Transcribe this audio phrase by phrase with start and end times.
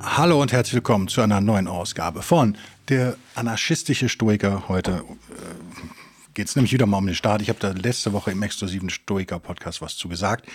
[0.00, 2.56] Hallo und herzlich willkommen zu einer neuen Ausgabe von
[2.88, 4.68] Der anarchistische Stoiker.
[4.68, 7.42] Heute äh, geht es nämlich wieder mal um den Staat.
[7.42, 10.48] Ich habe da letzte Woche im exklusiven Stoiker-Podcast was zu gesagt.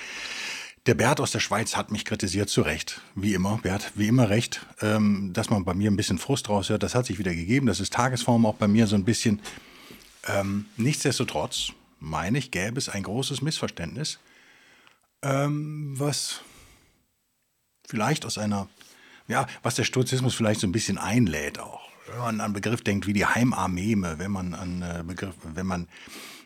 [0.85, 3.01] Der Bert aus der Schweiz hat mich kritisiert, zu Recht.
[3.15, 6.81] Wie immer, Bert, wie immer recht, ähm, dass man bei mir ein bisschen Frust raushört.
[6.81, 7.67] Das hat sich wieder gegeben.
[7.67, 9.41] Das ist Tagesform auch bei mir so ein bisschen.
[10.25, 14.19] Ähm, nichtsdestotrotz, meine ich, gäbe es ein großes Missverständnis,
[15.21, 16.39] ähm, was
[17.85, 18.69] vielleicht aus einer
[19.27, 21.81] ja, was der Stoizismus vielleicht so ein bisschen einlädt auch.
[22.07, 25.87] Wenn man an Begriff denkt wie die Heimarmeme, wenn man an äh, Begriff, wenn man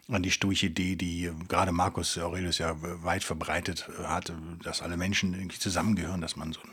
[0.09, 4.31] an die Stoichidee, die gerade Marcus Aurelius ja weit verbreitet hat,
[4.63, 6.69] dass alle Menschen irgendwie zusammengehören, dass man so ein,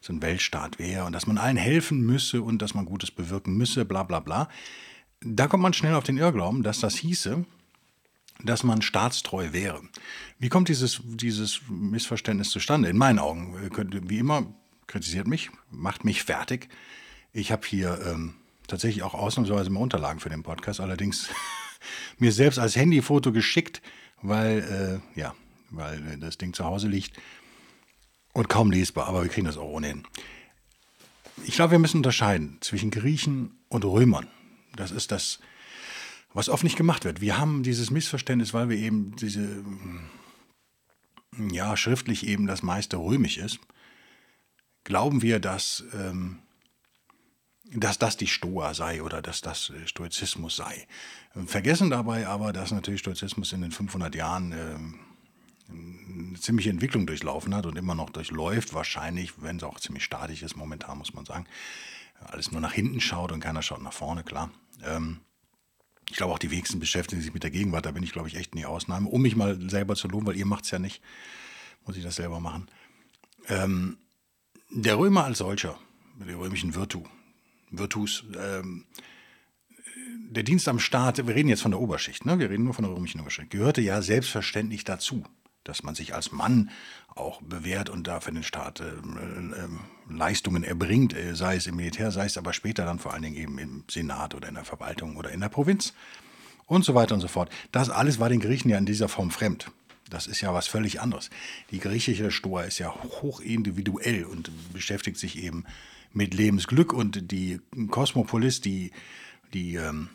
[0.00, 3.56] so ein Weltstaat wäre und dass man allen helfen müsse und dass man Gutes bewirken
[3.56, 4.48] müsse, bla bla bla.
[5.20, 7.44] Da kommt man schnell auf den Irrglauben, dass das hieße,
[8.42, 9.80] dass man staatstreu wäre.
[10.40, 12.88] Wie kommt dieses, dieses Missverständnis zustande?
[12.88, 13.54] In meinen Augen,
[14.08, 14.52] wie immer,
[14.86, 16.68] kritisiert mich, macht mich fertig.
[17.32, 18.34] Ich habe hier ähm,
[18.66, 21.28] tatsächlich auch ausnahmsweise mal Unterlagen für den Podcast, allerdings
[22.18, 23.82] mir selbst als Handyfoto geschickt,
[24.20, 25.34] weil, äh, ja,
[25.70, 27.18] weil das Ding zu Hause liegt
[28.32, 30.04] und kaum lesbar, aber wir kriegen das auch ohnehin.
[31.44, 34.28] Ich glaube, wir müssen unterscheiden zwischen Griechen und Römern.
[34.76, 35.40] Das ist das,
[36.34, 37.20] was oft nicht gemacht wird.
[37.20, 39.64] Wir haben dieses Missverständnis, weil wir eben diese,
[41.50, 43.58] ja, schriftlich eben das meiste römisch ist
[44.84, 46.38] glauben wir, dass, ähm,
[47.64, 50.86] dass das die Stoa sei oder dass das äh, Stoizismus sei.
[51.46, 55.00] Vergessen dabei aber, dass natürlich Stoizismus in den 500 Jahren ähm,
[55.68, 60.42] eine ziemliche Entwicklung durchlaufen hat und immer noch durchläuft, wahrscheinlich, wenn es auch ziemlich statisch
[60.42, 61.46] ist, momentan muss man sagen.
[62.20, 64.50] Alles nur nach hinten schaut und keiner schaut nach vorne, klar.
[64.84, 65.20] Ähm,
[66.10, 68.36] ich glaube auch die wenigsten beschäftigen sich mit der Gegenwart, da bin ich glaube ich
[68.36, 70.78] echt in die Ausnahme, um mich mal selber zu loben, weil ihr macht es ja
[70.78, 71.00] nicht,
[71.86, 72.68] muss ich das selber machen.
[73.48, 73.96] Ähm,
[74.74, 75.78] der Römer als solcher,
[76.26, 77.02] die römischen Virtu,
[77.70, 78.84] Virtus, ähm,
[80.30, 82.38] der Dienst am Staat, wir reden jetzt von der Oberschicht, ne?
[82.38, 85.24] wir reden nur von der römischen Oberschicht, gehörte ja selbstverständlich dazu,
[85.64, 86.70] dass man sich als Mann
[87.14, 89.68] auch bewährt und da für den Staat äh, äh,
[90.10, 93.36] Leistungen erbringt, äh, sei es im Militär, sei es aber später dann vor allen Dingen
[93.36, 95.92] eben im Senat oder in der Verwaltung oder in der Provinz
[96.66, 97.50] und so weiter und so fort.
[97.70, 99.70] Das alles war den Griechen ja in dieser Form fremd.
[100.12, 101.30] Das ist ja was völlig anderes.
[101.70, 105.64] Die griechische Stoa ist ja hoch individuell und beschäftigt sich eben
[106.12, 108.90] mit Lebensglück und die Kosmopolis, die,
[109.54, 110.10] die ähm,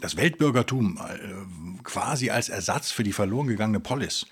[0.00, 4.26] das Weltbürgertum äh, quasi als Ersatz für die verloren gegangene Polis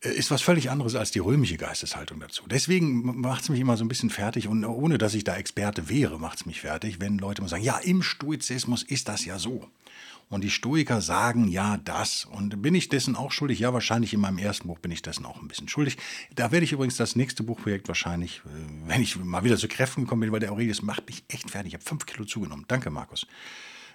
[0.00, 2.44] äh, ist was völlig anderes als die römische Geisteshaltung dazu.
[2.48, 5.88] Deswegen macht es mich immer so ein bisschen fertig und ohne dass ich da Experte
[5.88, 9.38] wäre, macht es mich fertig, wenn Leute immer sagen, ja, im Stoizismus ist das ja
[9.38, 9.68] so.
[10.28, 12.24] Und die Stoiker sagen ja das.
[12.24, 13.60] Und bin ich dessen auch schuldig?
[13.60, 15.98] Ja, wahrscheinlich in meinem ersten Buch bin ich dessen auch ein bisschen schuldig.
[16.34, 20.02] Da werde ich übrigens das nächste Buchprojekt wahrscheinlich, äh, wenn ich mal wieder zu Kräften
[20.02, 21.68] gekommen bin, weil der Aurelius macht mich echt fertig.
[21.68, 22.64] Ich habe fünf Kilo zugenommen.
[22.66, 23.26] Danke, Markus.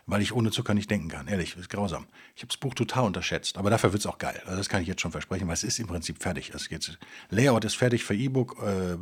[0.06, 1.28] Weil ich ohne Zucker nicht denken kann.
[1.28, 2.08] Ehrlich, ist grausam.
[2.36, 3.58] Ich habe das Buch total unterschätzt.
[3.58, 4.42] Aber dafür wird es auch geil.
[4.46, 6.52] Also das kann ich jetzt schon versprechen, weil es ist im Prinzip fertig.
[6.56, 6.98] Es geht,
[7.30, 8.58] Layout ist fertig für E-Book.
[8.64, 8.98] Äh,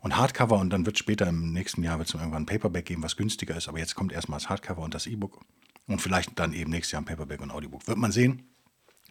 [0.00, 3.02] und Hardcover und dann wird später im nächsten Jahr wird es irgendwann ein Paperback geben,
[3.02, 3.68] was günstiger ist.
[3.68, 5.40] Aber jetzt kommt erstmal das Hardcover und das E-Book.
[5.86, 7.86] Und vielleicht dann eben nächstes Jahr ein Paperback und Audiobook.
[7.88, 8.50] Wird man sehen,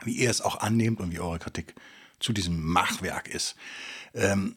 [0.03, 1.75] wie ihr es auch annehmt und wie eure Kritik
[2.19, 3.55] zu diesem Machwerk ist.
[4.13, 4.55] Ähm,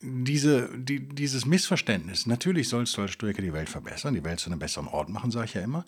[0.00, 4.88] diese, die, dieses Missverständnis, natürlich soll Stoiker die Welt verbessern, die Welt zu einem besseren
[4.88, 5.84] Ort machen, sage ich ja immer.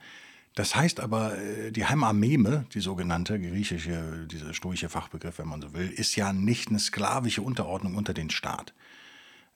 [0.55, 5.75] Das heißt aber, äh, die Heimarmeme, die sogenannte griechische, dieser stoische Fachbegriff, wenn man so
[5.75, 8.73] will, ist ja nicht eine sklavische Unterordnung unter den Staat.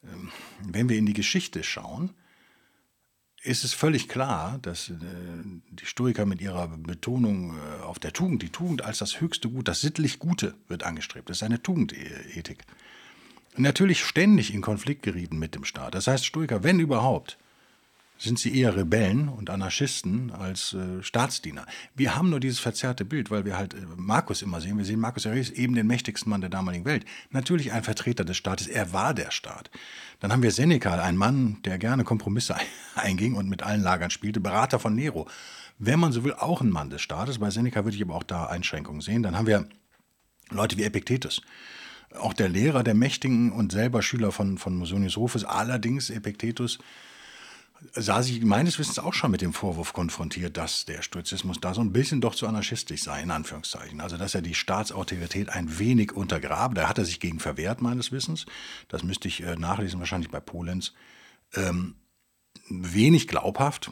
[0.05, 0.31] Ähm,
[0.63, 2.11] wenn wir in die Geschichte schauen,
[3.43, 4.95] ist es völlig klar, dass äh,
[5.71, 9.69] die Stoiker mit ihrer Betonung äh, auf der Tugend, die Tugend als das höchste Gut,
[9.69, 11.31] das sittlich Gute wird angestrebt.
[11.31, 12.65] Das ist eine Tugendethik.
[13.57, 15.95] Natürlich ständig in Konflikt gerieten mit dem Staat.
[15.95, 17.39] Das heißt, Stoiker, wenn überhaupt,
[18.21, 21.65] sind sie eher Rebellen und Anarchisten als äh, Staatsdiener.
[21.95, 24.77] Wir haben nur dieses verzerrte Bild, weil wir halt äh, Markus immer sehen.
[24.77, 27.07] Wir sehen Markus Aurelius, eben den mächtigsten Mann der damaligen Welt.
[27.31, 29.71] Natürlich ein Vertreter des Staates, er war der Staat.
[30.21, 32.57] Dann haben wir Seneca, ein Mann, der gerne Kompromisse
[32.95, 35.27] einging und mit allen Lagern spielte, Berater von Nero.
[35.79, 37.39] Wenn man so will, auch ein Mann des Staates.
[37.39, 39.23] Bei Seneca würde ich aber auch da Einschränkungen sehen.
[39.23, 39.67] Dann haben wir
[40.51, 41.41] Leute wie Epiktetus
[42.19, 46.81] Auch der Lehrer der Mächtigen und selber Schüler von, von Musonius Rufus, allerdings Epiktetus,
[47.93, 51.81] sah sich meines Wissens auch schon mit dem Vorwurf konfrontiert, dass der Stoizismus da so
[51.81, 54.01] ein bisschen doch zu anarchistisch sei, in Anführungszeichen.
[54.01, 56.75] Also, dass er die Staatsautorität ein wenig untergrabe.
[56.75, 58.47] Da hat er sich gegen verwehrt, meines Wissens.
[58.89, 60.93] Das müsste ich äh, nachlesen, wahrscheinlich bei Polenz.
[61.55, 61.97] Ähm,
[62.69, 63.91] wenig glaubhaft,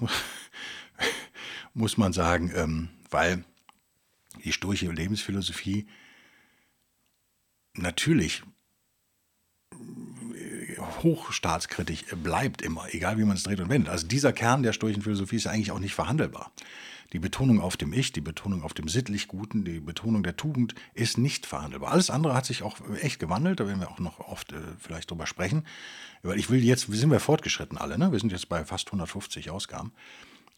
[1.74, 3.44] muss man sagen, ähm, weil
[4.44, 5.86] die stoische Lebensphilosophie
[7.74, 8.42] natürlich
[10.78, 13.90] hochstaatskritisch bleibt immer, egal wie man es dreht und wendet.
[13.90, 16.50] Also dieser Kern der stoischen Philosophie ist eigentlich auch nicht verhandelbar.
[17.14, 20.74] Die Betonung auf dem Ich, die Betonung auf dem sittlich Guten, die Betonung der Tugend
[20.92, 21.90] ist nicht verhandelbar.
[21.92, 25.10] Alles andere hat sich auch echt gewandelt, da werden wir auch noch oft äh, vielleicht
[25.10, 25.64] drüber sprechen.
[26.22, 28.12] Weil ich will jetzt, sind wir fortgeschritten alle, ne?
[28.12, 29.92] wir sind jetzt bei fast 150 Ausgaben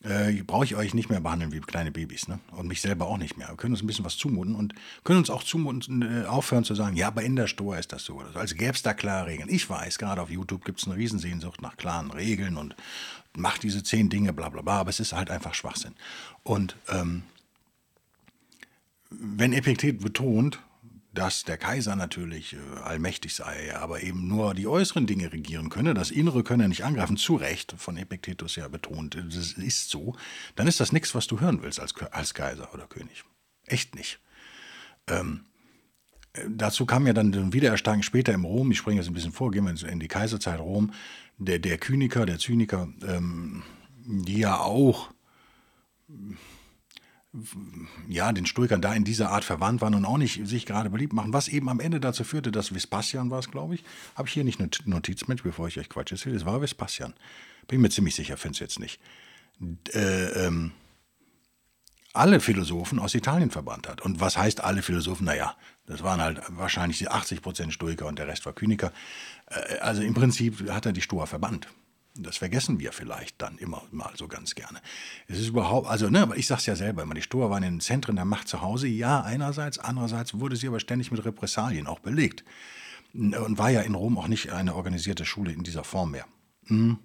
[0.03, 2.29] äh, brauche ich euch nicht mehr behandeln wie kleine Babys.
[2.29, 2.41] Ne?
[2.53, 3.49] Und mich selber auch nicht mehr.
[3.49, 4.75] Wir können uns ein bisschen was zumuten und
[5.05, 8.05] können uns auch zumuten, äh, aufhören zu sagen, ja, aber in der Store ist das
[8.05, 8.15] so.
[8.15, 8.39] Oder so.
[8.39, 9.49] Also gäbe es da klare Regeln.
[9.51, 12.75] Ich weiß, gerade auf YouTube gibt es eine Riesensehnsucht nach klaren Regeln und
[13.37, 15.95] macht diese zehn Dinge, bla bla bla, aber es ist halt einfach Schwachsinn.
[16.43, 17.23] Und ähm,
[19.11, 20.61] wenn Epiktet betont,
[21.13, 25.95] dass der Kaiser natürlich äh, allmächtig sei, aber eben nur die äußeren Dinge regieren könne,
[25.95, 30.15] das Innere könne er nicht angreifen, zu Recht, von Epiktetus ja betont, das ist so,
[30.55, 33.25] dann ist das nichts, was du hören willst als, als Kaiser oder König.
[33.67, 34.21] Echt nicht.
[35.09, 35.47] Ähm,
[36.33, 39.33] äh, dazu kam ja dann ein Wiedererstarken später im Rom, ich springe jetzt ein bisschen
[39.33, 40.93] vor, gehen wir in die Kaiserzeit Rom,
[41.39, 43.65] der, der Kyniker, der Zyniker, ähm,
[44.05, 45.11] die ja auch
[48.09, 51.13] ja, den Stoikern da in dieser Art verwandt waren und auch nicht sich gerade beliebt
[51.13, 53.85] machen, was eben am Ende dazu führte, dass Vespasian war es, glaube ich,
[54.17, 57.15] habe ich hier nicht eine Notiz mit, bevor ich euch Quatsch erzähle, es war Vespasian.
[57.69, 59.01] Bin mir ziemlich sicher, finde es jetzt nicht.
[59.93, 60.73] Äh, ähm,
[62.13, 64.01] alle Philosophen aus Italien verbannt hat.
[64.01, 65.27] Und was heißt alle Philosophen?
[65.27, 65.55] Naja,
[65.87, 68.93] das waren halt wahrscheinlich die 80 Prozent Stoiker und der Rest war Kyniker.
[69.47, 71.69] Äh, also im Prinzip hat er die Stoa verbannt.
[72.15, 74.81] Das vergessen wir vielleicht dann immer mal so ganz gerne.
[75.29, 77.81] Es ist überhaupt, also, ne, ich sag's ja selber immer, die Stoa waren in den
[77.81, 78.89] Zentren der Macht zu Hause.
[78.89, 82.45] Ja, einerseits, andererseits wurde sie aber ständig mit Repressalien auch belegt.
[83.13, 86.27] Und war ja in Rom auch nicht eine organisierte Schule in dieser Form mehr.
[86.67, 86.99] Hm.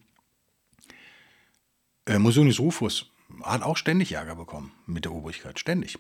[2.06, 3.12] Äh, Musonius Rufus
[3.44, 5.98] hat auch ständig Ärger bekommen mit der Obrigkeit, ständig.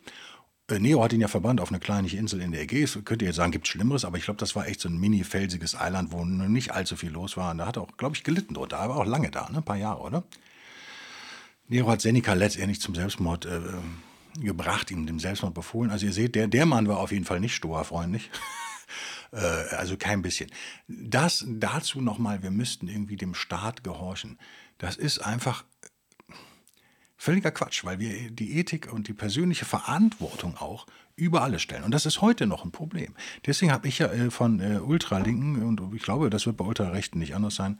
[0.69, 2.97] Äh, Neo hat ihn ja verbannt auf eine kleine Insel in der Ägäis.
[3.05, 4.97] Könnt ihr jetzt sagen, gibt es Schlimmeres, aber ich glaube, das war echt so ein
[4.97, 7.51] mini-felsiges Eiland, wo nicht allzu viel los war.
[7.51, 8.77] Und da hat er auch, glaube ich, gelitten drunter.
[8.77, 9.57] Er war auch lange da, ne?
[9.57, 10.23] ein paar Jahre, oder?
[11.67, 13.59] Nero hat Seneca letztendlich zum Selbstmord äh,
[14.39, 15.91] gebracht, ihm dem Selbstmord befohlen.
[15.91, 18.29] Also ihr seht, der, der Mann war auf jeden Fall nicht stoerfreundlich.
[19.31, 19.37] äh,
[19.75, 20.51] also kein bisschen.
[20.87, 24.37] Das dazu nochmal, wir müssten irgendwie dem Staat gehorchen.
[24.77, 25.63] Das ist einfach
[27.25, 30.85] Völliger Quatsch, weil wir die Ethik und die persönliche Verantwortung auch
[31.15, 31.83] über alles stellen.
[31.83, 33.15] Und das ist heute noch ein Problem.
[33.47, 37.17] Deswegen habe ich ja äh, von äh, Ultralinken, und ich glaube, das wird bei Ultrarechten
[37.17, 37.79] nicht anders sein,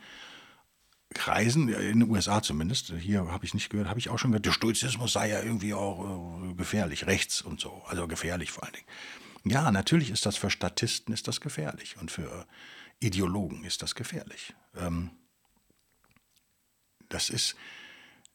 [1.13, 4.47] Kreisen, in den USA zumindest, hier habe ich nicht gehört, habe ich auch schon gehört,
[4.47, 8.74] der Stoizismus sei ja irgendwie auch äh, gefährlich, rechts und so, also gefährlich vor allen
[8.74, 8.88] Dingen.
[9.44, 12.47] Ja, natürlich ist das für Statisten ist das gefährlich und für
[13.00, 14.56] Ideologen ist das gefährlich.
[14.75, 15.12] Ähm,
[17.09, 17.56] das ist,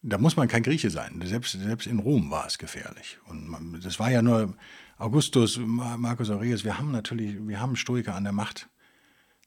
[0.03, 1.21] da muss man kein Grieche sein.
[1.25, 3.19] Selbst, selbst in Rom war es gefährlich.
[3.27, 4.57] Und man, das war ja nur
[4.99, 6.65] Augustus, Marcus Aurelius.
[6.65, 8.69] Wir haben natürlich, wir haben Stoiker an der Macht.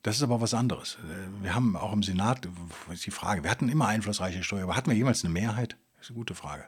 [0.04, 0.98] Das ist aber was anderes.
[1.42, 2.48] Wir haben auch im Senat,
[2.92, 5.78] ist die Frage, wir hatten immer einflussreiche Stoiker, aber hatten wir jemals eine Mehrheit?
[5.96, 6.68] Das ist eine gute Frage.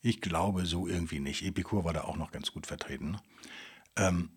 [0.00, 1.42] Ich glaube so irgendwie nicht.
[1.44, 3.10] Epikur war da auch noch ganz gut vertreten.
[3.10, 3.22] Ne?
[3.96, 4.30] Ähm,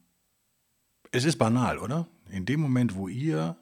[1.12, 2.08] es ist banal, oder?
[2.30, 3.56] In dem Moment, wo ihr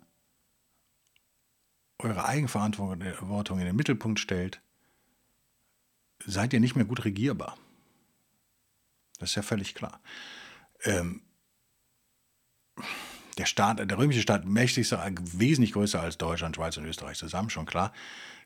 [1.99, 4.61] eure Eigenverantwortung in den Mittelpunkt stellt,
[6.25, 7.57] seid ihr nicht mehr gut regierbar.
[9.19, 10.01] Das ist ja völlig klar.
[10.83, 11.21] Ähm,
[13.37, 17.65] der Staat, der römische Staat mächtigster, wesentlich größer als Deutschland, Schweiz und Österreich zusammen, schon
[17.65, 17.93] klar.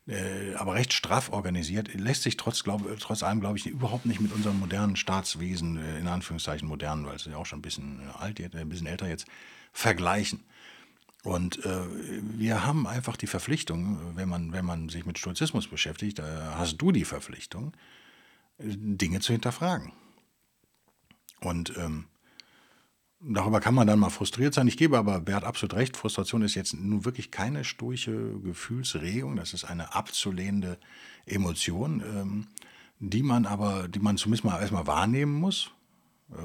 [0.08, 4.22] Äh, aber recht straff organisiert, lässt sich trotz, glaub, trotz allem, glaube ich, überhaupt nicht
[4.22, 8.00] mit unserem modernen Staatswesen, äh, in Anführungszeichen modern, weil es ja auch schon ein bisschen
[8.20, 9.26] alt, ein bisschen älter jetzt,
[9.74, 10.44] vergleichen.
[11.26, 11.82] Und äh,
[12.38, 16.78] wir haben einfach die Verpflichtung, wenn man, wenn man sich mit Stoizismus beschäftigt, äh, hast
[16.78, 17.74] du die Verpflichtung,
[18.60, 19.92] Dinge zu hinterfragen.
[21.42, 22.06] Und ähm,
[23.20, 24.68] darüber kann man dann mal frustriert sein.
[24.68, 29.56] Ich gebe aber Bert absolut recht, Frustration ist jetzt nun wirklich keine stoische Gefühlsregung, das
[29.56, 30.78] ist eine abzulehnende
[31.26, 32.48] Emotion, ähm,
[33.00, 35.72] die man aber, die man zumindest mal erstmal wahrnehmen muss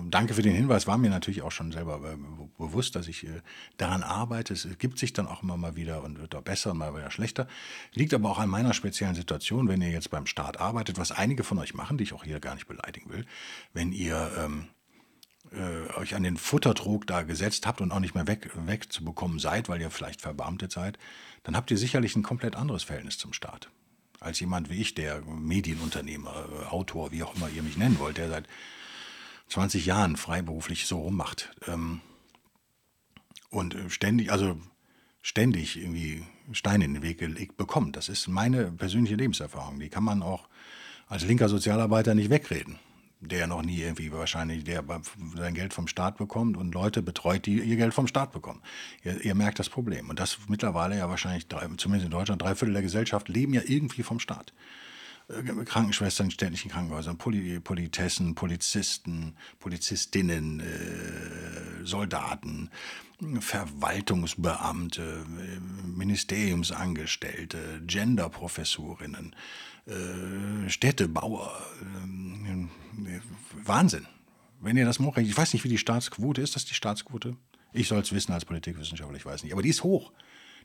[0.09, 0.87] danke für den Hinweis.
[0.87, 2.17] War mir natürlich auch schon selber äh,
[2.59, 3.41] bewusst, dass ich äh,
[3.77, 4.53] daran arbeite.
[4.53, 7.11] Es gibt sich dann auch immer mal wieder und wird auch besser und mal wieder
[7.11, 7.49] schlechter.
[7.95, 11.45] Liegt aber auch an meiner speziellen Situation, wenn ihr jetzt beim Staat arbeitet, was einige
[11.45, 13.25] von euch machen, die ich auch hier gar nicht beleidigen will.
[13.73, 14.69] Wenn ihr ähm,
[15.53, 19.69] äh, euch an den Futtertrog da gesetzt habt und auch nicht mehr weg, wegzubekommen seid,
[19.69, 20.99] weil ihr vielleicht verbeamtet seid,
[21.43, 23.71] dann habt ihr sicherlich ein komplett anderes Verhältnis zum Staat.
[24.21, 28.19] Als jemand wie ich, der Medienunternehmer, äh, Autor, wie auch immer ihr mich nennen wollt,
[28.19, 28.47] der seit
[29.51, 31.51] 20 Jahren freiberuflich so rummacht.
[31.67, 32.01] Ähm,
[33.51, 34.57] und ständig, also
[35.23, 37.97] ständig irgendwie Steine in den Weg gelegt bekommt.
[37.97, 39.81] Das ist meine persönliche Lebenserfahrung.
[39.81, 40.49] Die kann man auch
[41.09, 42.79] als linker Sozialarbeiter nicht wegreden
[43.21, 44.83] der noch nie irgendwie wahrscheinlich der
[45.37, 48.63] sein Geld vom Staat bekommt und Leute betreut, die ihr Geld vom Staat bekommen.
[49.05, 50.09] Ihr, ihr merkt das Problem.
[50.09, 53.61] Und das mittlerweile ja wahrscheinlich, drei, zumindest in Deutschland, drei Viertel der Gesellschaft leben ja
[53.65, 54.55] irgendwie vom Staat.
[55.31, 62.71] Äh, Krankenschwestern in städtlichen Krankenhäusern, Poli Politessen, Polizisten, Polizistinnen, äh, Soldaten,
[63.41, 69.37] Verwaltungsbeamte, äh, Ministeriumsangestellte, Genderprofessorinnen,
[69.87, 71.53] äh, Städtebauer.
[71.81, 73.21] Äh,
[73.65, 74.07] Wahnsinn.
[74.61, 77.37] Wenn ihr das hochrechnet, ich weiß nicht, wie die Staatsquote ist, das die Staatsquote?
[77.73, 79.53] Ich soll es wissen als Politikwissenschaftler, ich weiß nicht.
[79.53, 80.13] Aber die ist hoch.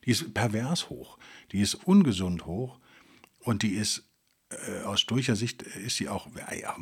[0.05, 1.17] Die ist pervers hoch.
[1.51, 2.79] Die ist ungesund hoch.
[3.39, 4.03] Und die ist
[4.49, 6.75] äh, aus stoischer Sicht ist sie auch, ja,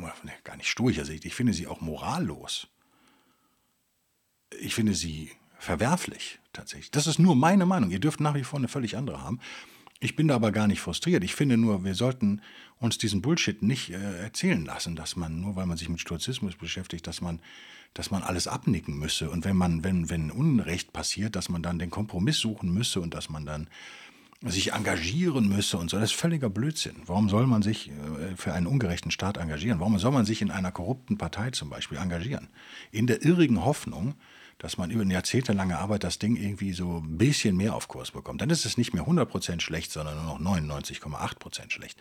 [0.44, 2.68] gar nicht stoischer Sicht, ich finde sie auch morallos.
[4.60, 6.90] Ich finde sie verwerflich tatsächlich.
[6.90, 7.90] Das ist nur meine Meinung.
[7.90, 9.40] Ihr dürft nach wie vor eine völlig andere haben.
[10.00, 11.24] Ich bin da aber gar nicht frustriert.
[11.24, 12.42] Ich finde nur, wir sollten
[12.78, 16.56] uns diesen Bullshit nicht äh, erzählen lassen, dass man, nur weil man sich mit Stoizismus
[16.56, 17.40] beschäftigt, dass man,
[17.94, 19.30] dass man alles abnicken müsse.
[19.30, 23.14] Und wenn man, wenn, wenn Unrecht passiert, dass man dann den Kompromiss suchen müsse und
[23.14, 23.68] dass man dann
[24.50, 25.98] sich engagieren müsse und so.
[25.98, 26.96] Das ist völliger Blödsinn.
[27.06, 29.80] Warum soll man sich äh, für einen ungerechten Staat engagieren?
[29.80, 32.48] Warum soll man sich in einer korrupten Partei zum Beispiel engagieren?
[32.90, 34.14] In der irrigen Hoffnung,
[34.58, 38.10] dass man über eine jahrzehntelange Arbeit das Ding irgendwie so ein bisschen mehr auf Kurs
[38.10, 38.40] bekommt.
[38.40, 41.98] Dann ist es nicht mehr 100% schlecht, sondern nur noch 99,8% schlecht.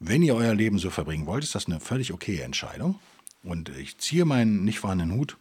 [0.00, 2.98] Wenn ihr euer Leben so verbringen wollt, ist das eine völlig okaye Entscheidung.
[3.42, 5.36] Und ich ziehe meinen nicht vorhandenen Hut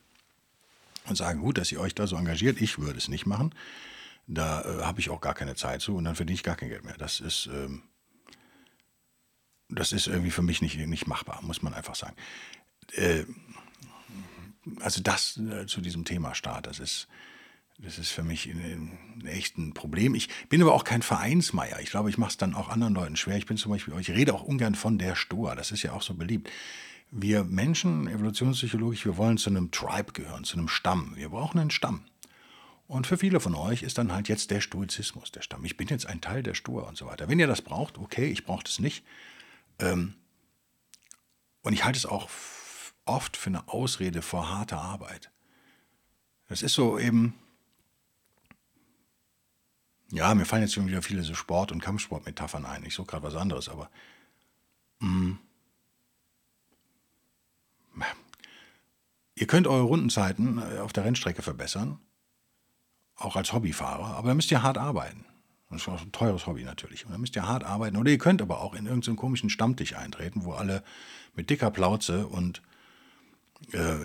[1.07, 2.61] und sage, gut, dass ihr euch da so engagiert.
[2.61, 3.53] Ich würde es nicht machen.
[4.27, 6.69] Da äh, habe ich auch gar keine Zeit zu und dann verdiene ich gar kein
[6.69, 6.97] Geld mehr.
[6.97, 7.83] Das ist, ähm,
[9.69, 12.15] das ist irgendwie für mich nicht, nicht machbar, muss man einfach sagen.
[12.93, 13.25] Äh,
[14.79, 17.07] also das äh, zu diesem Thema Staat, das ist,
[17.79, 18.61] das ist für mich ein,
[19.19, 20.15] ein echt ein Problem.
[20.15, 21.79] Ich bin aber auch kein Vereinsmeier.
[21.81, 23.37] Ich glaube, ich mache es dann auch anderen Leuten schwer.
[23.37, 25.55] Ich bin zum Beispiel, ich rede auch ungern von der Stoa.
[25.55, 26.49] Das ist ja auch so beliebt.
[27.11, 31.13] Wir Menschen, evolutionspsychologisch, wir wollen zu einem Tribe gehören, zu einem Stamm.
[31.15, 32.05] Wir brauchen einen Stamm.
[32.87, 35.65] Und für viele von euch ist dann halt jetzt der Stoizismus der Stamm.
[35.65, 37.29] Ich bin jetzt ein Teil der Stoa und so weiter.
[37.29, 39.05] Wenn ihr das braucht, okay, ich brauche das nicht.
[39.79, 40.15] Ähm,
[41.61, 42.29] und ich halte es auch
[43.05, 45.31] oft für eine Ausrede vor harter Arbeit.
[46.47, 47.33] Das ist so eben,
[50.11, 52.85] ja, mir fallen jetzt schon wieder viele so Sport- und Kampfsportmetaphern ein.
[52.85, 53.89] Ich suche gerade was anderes, aber
[54.99, 55.39] mh, mm,
[59.35, 61.99] ihr könnt eure Rundenzeiten äh, auf der Rennstrecke verbessern,
[63.15, 65.25] auch als Hobbyfahrer, aber da müsst ihr hart arbeiten.
[65.69, 67.05] Das ist auch ein teures Hobby natürlich.
[67.05, 67.97] Und da müsst ihr hart arbeiten.
[67.97, 70.83] Oder ihr könnt aber auch in irgendeinen komischen Stammtisch eintreten, wo alle
[71.35, 72.61] mit dicker Plauze und
[73.71, 73.95] äh,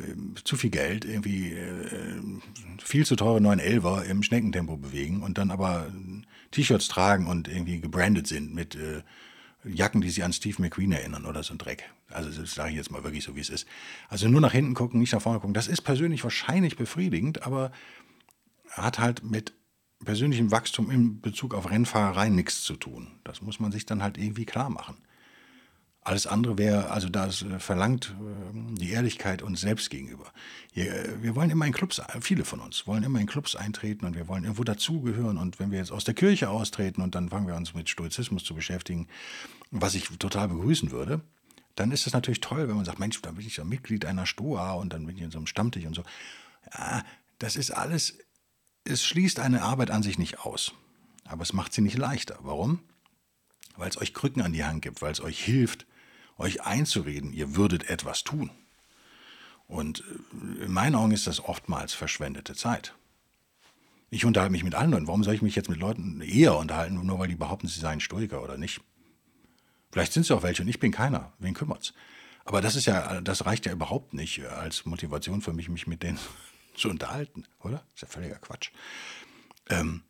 [0.45, 2.23] zu viel Geld, irgendwie äh,
[2.83, 5.89] viel zu teure 911er im Schneckentempo bewegen und dann aber
[6.53, 9.03] T-Shirts tragen und irgendwie gebrandet sind mit äh,
[9.65, 11.91] Jacken, die sie an Steve McQueen erinnern oder so ein Dreck.
[12.09, 13.67] Also das sage ich jetzt mal wirklich so, wie es ist.
[14.09, 15.55] Also nur nach hinten gucken, nicht nach vorne gucken.
[15.55, 17.73] Das ist persönlich wahrscheinlich befriedigend, aber
[18.71, 19.55] hat halt mit
[20.05, 23.09] persönlichem Wachstum in Bezug auf Rennfahrerei nichts zu tun.
[23.25, 24.97] Das muss man sich dann halt irgendwie klar machen.
[26.03, 30.33] Alles andere wäre, also das äh, verlangt äh, die Ehrlichkeit uns selbst gegenüber.
[30.75, 30.87] Äh,
[31.21, 34.27] wir wollen immer in Clubs, viele von uns wollen immer in Clubs eintreten und wir
[34.29, 35.37] wollen irgendwo dazugehören.
[35.37, 38.45] Und wenn wir jetzt aus der Kirche austreten und dann fangen wir uns mit Stoizismus
[38.45, 39.09] zu beschäftigen,
[39.71, 41.21] was ich total begrüßen würde,
[41.75, 44.25] dann ist es natürlich toll, wenn man sagt, Mensch, da bin ich ja Mitglied einer
[44.25, 46.05] Stoa und dann bin ich in so einem Stammtisch und so.
[46.73, 47.05] Ja,
[47.39, 48.19] das ist alles,
[48.89, 50.73] es schließt eine Arbeit an sich nicht aus.
[51.25, 52.39] Aber es macht sie nicht leichter.
[52.43, 52.81] Warum?
[53.77, 55.87] Weil es euch Krücken an die Hand gibt, weil es euch hilft,
[56.39, 58.51] euch einzureden, ihr würdet etwas tun.
[59.67, 60.03] Und
[60.61, 62.95] äh, in meinen Augen ist das oftmals verschwendete Zeit.
[64.11, 65.07] Ich unterhalte mich mit Leuten.
[65.07, 68.01] Warum soll ich mich jetzt mit Leuten eher unterhalten, nur weil die behaupten, sie seien
[68.01, 68.81] Stoiker oder nicht?
[69.93, 71.33] Vielleicht sind es auch welche und ich bin keiner.
[71.39, 71.93] Wen kümmert's?
[72.47, 76.03] Aber das ist ja, das reicht ja überhaupt nicht als Motivation für mich, mich mit
[76.03, 76.19] denen
[76.79, 77.85] zu unterhalten, oder?
[77.95, 78.71] Ist ja völliger Quatsch.
[79.69, 80.03] Ähm,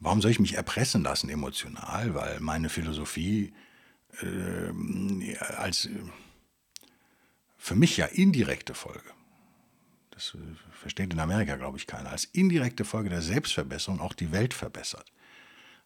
[0.00, 2.14] warum soll ich mich erpressen lassen emotional?
[2.14, 3.52] Weil meine Philosophie
[4.20, 5.88] äh, als
[7.58, 9.10] für mich ja indirekte Folge,
[10.10, 10.38] das äh,
[10.72, 15.12] versteht in Amerika, glaube ich, keiner, als indirekte Folge der Selbstverbesserung auch die Welt verbessert.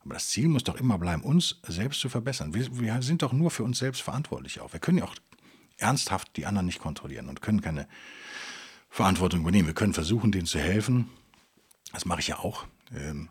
[0.01, 2.55] Aber das Ziel muss doch immer bleiben, uns selbst zu verbessern.
[2.55, 4.73] Wir, wir sind doch nur für uns selbst verantwortlich auch.
[4.73, 5.15] Wir können ja auch
[5.77, 7.87] ernsthaft die anderen nicht kontrollieren und können keine
[8.91, 9.69] Verantwortung übernehmen.
[9.69, 11.09] Wir können versuchen, denen zu helfen.
[11.93, 12.67] Das mache ich ja auch.
[12.95, 13.31] Ähm,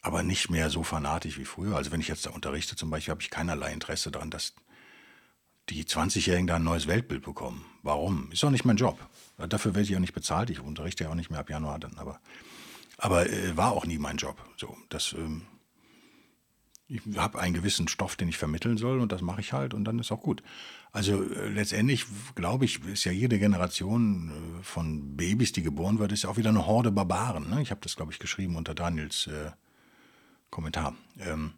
[0.00, 1.76] aber nicht mehr so fanatisch wie früher.
[1.76, 4.54] Also wenn ich jetzt da unterrichte zum Beispiel, habe ich keinerlei Interesse daran, dass
[5.70, 7.64] die 20-Jährigen da ein neues Weltbild bekommen.
[7.82, 8.30] Warum?
[8.30, 8.98] Ist doch nicht mein Job.
[9.36, 10.50] Dafür werde ich auch nicht bezahlt.
[10.50, 11.98] Ich unterrichte ja auch nicht mehr ab Januar dann.
[11.98, 12.20] Aber,
[12.96, 14.36] aber äh, war auch nie mein Job.
[14.56, 15.42] So, das, ähm,
[16.88, 19.84] ich habe einen gewissen Stoff, den ich vermitteln soll und das mache ich halt und
[19.84, 20.42] dann ist auch gut.
[20.90, 26.12] Also äh, letztendlich, glaube ich, ist ja jede Generation äh, von Babys, die geboren wird,
[26.12, 27.50] ist ja auch wieder eine Horde Barbaren.
[27.50, 27.60] Ne?
[27.60, 29.50] Ich habe das, glaube ich, geschrieben unter Daniels äh,
[30.50, 30.94] Kommentar.
[31.20, 31.52] Ähm,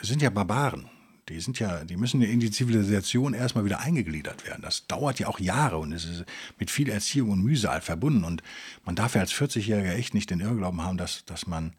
[0.00, 0.88] es sind ja Barbaren.
[1.28, 4.62] Die sind ja, die müssen in die Zivilisation erstmal wieder eingegliedert werden.
[4.62, 6.24] Das dauert ja auch Jahre und es ist
[6.58, 8.24] mit viel Erziehung und Mühsal verbunden.
[8.24, 8.42] Und
[8.84, 11.74] man darf ja als 40-Jähriger echt nicht den Irrglauben haben, dass, dass man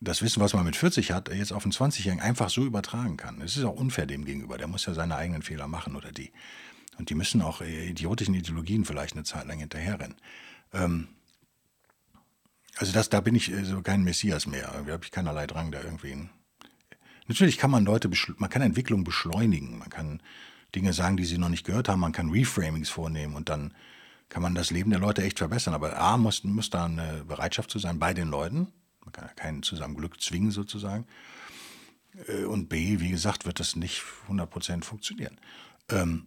[0.00, 3.40] das Wissen, was man mit 40 hat, jetzt auf einen 20-Jährigen einfach so übertragen kann.
[3.40, 4.58] Es ist auch unfair dem gegenüber.
[4.58, 6.32] Der muss ja seine eigenen Fehler machen oder die.
[6.98, 10.16] Und die müssen auch äh, idiotischen Ideologien vielleicht eine Zeit lang hinterherrennen.
[10.72, 11.08] Ähm,
[12.76, 14.70] also das, da bin ich äh, so kein Messias mehr.
[14.86, 16.28] Da habe ich keinerlei Drang, da irgendwie.
[17.26, 19.78] Natürlich kann man Leute, man kann Entwicklung beschleunigen.
[19.78, 20.22] Man kann
[20.74, 22.00] Dinge sagen, die sie noch nicht gehört haben.
[22.00, 23.74] Man kann Reframings vornehmen und dann
[24.28, 25.74] kann man das Leben der Leute echt verbessern.
[25.74, 28.72] Aber A, muss, muss da eine Bereitschaft zu sein bei den Leuten.
[29.06, 31.06] Man kann ja keinen zu seinem Glück zwingen sozusagen.
[32.26, 35.38] Äh, und B, wie gesagt, wird das nicht 100% funktionieren.
[35.88, 36.26] Ähm,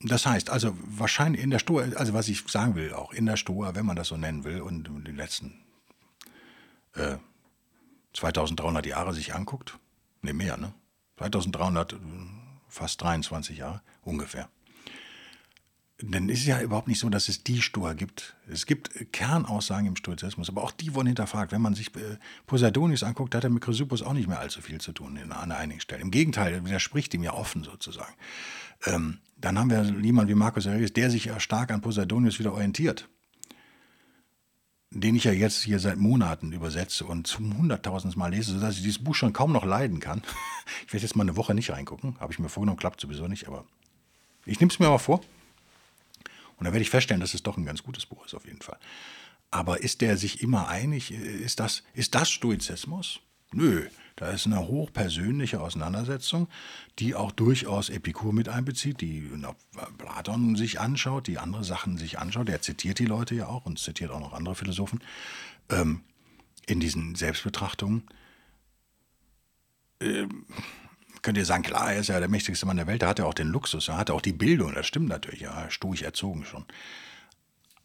[0.00, 3.36] das heißt, also wahrscheinlich in der Stoa, also was ich sagen will, auch in der
[3.36, 5.60] Stoa, wenn man das so nennen will, und die letzten
[6.94, 7.16] äh,
[8.14, 9.78] 2300 Jahre sich anguckt,
[10.22, 10.72] ne mehr, ne?
[11.18, 11.96] 2300, äh,
[12.68, 14.48] fast 23 Jahre ungefähr.
[16.02, 18.34] Denn es ist ja überhaupt nicht so, dass es die Stoa gibt.
[18.48, 21.52] Es gibt Kernaussagen im Stoizismus, aber auch die wurden hinterfragt.
[21.52, 22.16] Wenn man sich äh,
[22.46, 25.80] Poseidonius anguckt, hat er mit Chrysippus auch nicht mehr allzu viel zu tun an einigen
[25.80, 26.02] Stellen.
[26.02, 28.14] Im Gegenteil, er widerspricht ihm ja offen sozusagen.
[28.86, 32.52] Ähm, dann haben wir jemanden wie Marcus Aurelius, der sich ja stark an Poseidonius wieder
[32.52, 33.08] orientiert
[34.92, 38.82] den ich ja jetzt hier seit Monaten übersetze und zum hunderttausendsten Mal lese, sodass ich
[38.82, 40.22] dieses Buch schon kaum noch leiden kann.
[40.86, 43.48] Ich werde jetzt mal eine Woche nicht reingucken, habe ich mir vorgenommen, klappt sowieso nicht,
[43.48, 43.64] aber
[44.46, 45.20] ich nehme es mir mal vor.
[46.60, 48.60] Und dann werde ich feststellen, dass es doch ein ganz gutes Buch ist, auf jeden
[48.60, 48.78] Fall.
[49.50, 51.10] Aber ist der sich immer einig?
[51.10, 53.20] Ist das, ist das Stoizismus?
[53.52, 56.48] Nö, da ist eine hochpersönliche Auseinandersetzung,
[56.98, 59.28] die auch durchaus Epikur mit einbezieht, die
[59.96, 62.50] Platon sich anschaut, die andere Sachen sich anschaut.
[62.50, 65.00] Er zitiert die Leute ja auch und zitiert auch noch andere Philosophen
[65.70, 66.02] ähm,
[66.66, 68.04] in diesen Selbstbetrachtungen.
[70.00, 70.44] Ähm,
[71.22, 73.24] könnt ihr sagen, klar, er ist ja der mächtigste Mann der Welt, er hat ja
[73.24, 76.64] auch den Luxus, er hat auch die Bildung, das stimmt natürlich, ja, stoisch erzogen schon.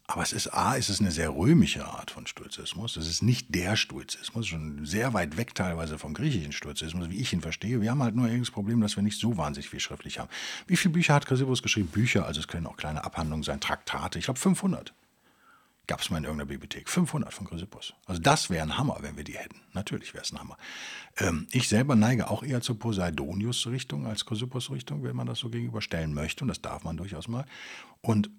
[0.08, 2.96] Aber es ist A, es ist eine sehr römische Art von Stoizismus.
[2.96, 7.32] Es ist nicht der Stoizismus, schon sehr weit weg teilweise vom griechischen Stoizismus, wie ich
[7.32, 7.80] ihn verstehe.
[7.80, 10.30] Wir haben halt nur irgendwas Problem, dass wir nicht so wahnsinnig viel schriftlich haben.
[10.68, 11.88] Wie viele Bücher hat Chrysippus geschrieben?
[11.88, 14.20] Bücher, also es können auch kleine Abhandlungen sein, Traktate.
[14.20, 14.94] Ich glaube 500.
[15.86, 16.88] Gab es mal in irgendeiner Bibliothek.
[16.88, 17.94] 500 von Chrysippus.
[18.06, 19.60] Also das wäre ein Hammer, wenn wir die hätten.
[19.72, 20.56] Natürlich wäre es ein Hammer.
[21.18, 26.12] Ähm, ich selber neige auch eher zur Poseidonius-Richtung als Chrysippus-Richtung, wenn man das so gegenüberstellen
[26.12, 26.42] möchte.
[26.42, 27.46] Und das darf man durchaus mal.
[28.00, 28.30] Und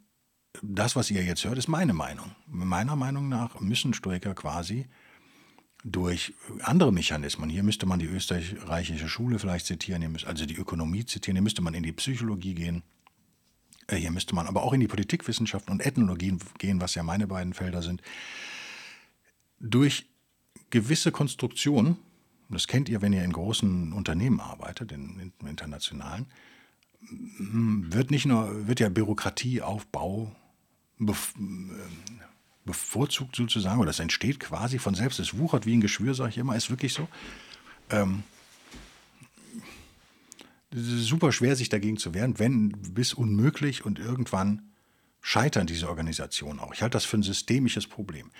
[0.61, 2.35] das, was ihr jetzt hört, ist meine Meinung.
[2.47, 4.87] Meiner Meinung nach müssen Stoiker quasi
[5.83, 6.33] durch
[6.63, 11.43] andere Mechanismen, hier müsste man die österreichische Schule vielleicht zitieren, also die Ökonomie zitieren, hier
[11.43, 12.83] müsste man in die Psychologie gehen,
[13.95, 17.53] hier müsste man aber auch in die Politikwissenschaft und Ethnologie gehen, was ja meine beiden
[17.53, 18.01] Felder sind,
[19.59, 20.05] durch
[20.69, 21.97] gewisse Konstruktionen,
[22.49, 26.25] das kennt ihr, wenn ihr in großen Unternehmen arbeitet, in, in internationalen,
[26.99, 30.35] wird nicht nur, wird ja Bürokratieaufbau
[32.65, 36.37] bevorzugt sozusagen, oder das entsteht quasi von selbst, es wuchert wie ein Geschwür, sage ich
[36.37, 37.07] immer, ist wirklich so.
[37.89, 38.23] Ähm,
[40.73, 44.73] super schwer, sich dagegen zu wehren, wenn bis unmöglich und irgendwann
[45.21, 46.73] scheitern diese Organisationen auch.
[46.73, 48.31] Ich halte das für ein systemisches Problem.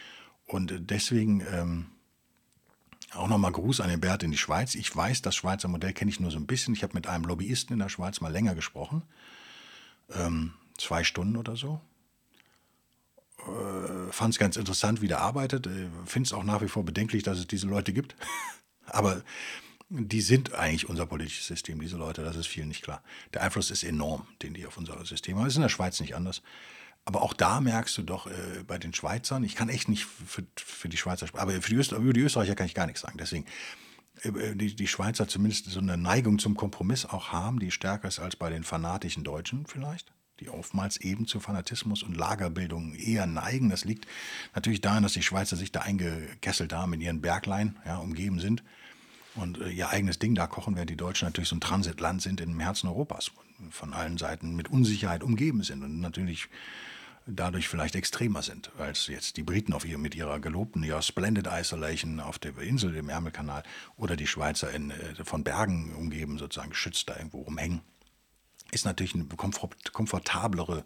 [0.46, 1.88] Und deswegen ähm,
[3.12, 4.76] auch nochmal Gruß an den Bert in die Schweiz.
[4.76, 6.74] Ich weiß, das Schweizer Modell kenne ich nur so ein bisschen.
[6.74, 9.04] Ich habe mit einem Lobbyisten in der Schweiz mal länger gesprochen.
[10.13, 11.82] Ähm, zwei Stunden oder so
[13.48, 15.68] äh, fand es ganz interessant, wie der arbeitet.
[15.68, 18.16] Äh, Finde es auch nach wie vor bedenklich, dass es diese Leute gibt.
[18.86, 19.22] Aber
[19.89, 23.02] die sind eigentlich unser politisches System, diese Leute, das ist vielen nicht klar.
[23.34, 25.45] Der Einfluss ist enorm, den die auf unser System haben.
[25.45, 26.41] Das ist in der Schweiz nicht anders.
[27.06, 30.43] Aber auch da merkst du doch äh, bei den Schweizern, ich kann echt nicht für,
[30.58, 33.00] für die Schweizer sprechen, aber für die, Öster, über die Österreicher kann ich gar nichts
[33.00, 33.17] sagen.
[33.17, 33.45] Deswegen,
[34.23, 38.19] äh, die, die Schweizer zumindest so eine Neigung zum Kompromiss auch haben, die stärker ist
[38.19, 43.69] als bei den fanatischen Deutschen vielleicht die oftmals eben zu Fanatismus und Lagerbildung eher neigen.
[43.69, 44.06] Das liegt
[44.54, 48.62] natürlich daran, dass die Schweizer sich da eingekesselt haben in ihren Berglein, ja, umgeben sind
[49.38, 52.41] und äh, ihr eigenes Ding da kochen, während die Deutschen natürlich so ein Transitland sind
[52.41, 53.32] im Herzen Europas,
[53.69, 56.50] von allen Seiten mit Unsicherheit umgeben sind und natürlich
[57.28, 61.47] dadurch vielleicht extremer sind als jetzt die Briten auf ihr, mit ihrer gelobten, ihrer Splendid
[61.52, 63.63] Isolation auf der Insel, dem Ärmelkanal,
[63.97, 67.82] oder die Schweizer in, äh, von Bergen umgeben, sozusagen geschützt da irgendwo rumhängen,
[68.71, 70.84] ist natürlich eine komfortablere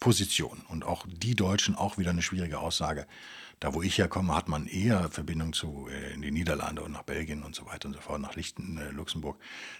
[0.00, 0.62] Position.
[0.68, 3.06] Und auch die Deutschen auch wieder eine schwierige Aussage.
[3.62, 7.04] Da, wo ich herkomme, hat man eher Verbindung zu äh, in die Niederlande und nach
[7.04, 9.38] Belgien und so weiter und so fort, nach Lichten, äh, Luxemburg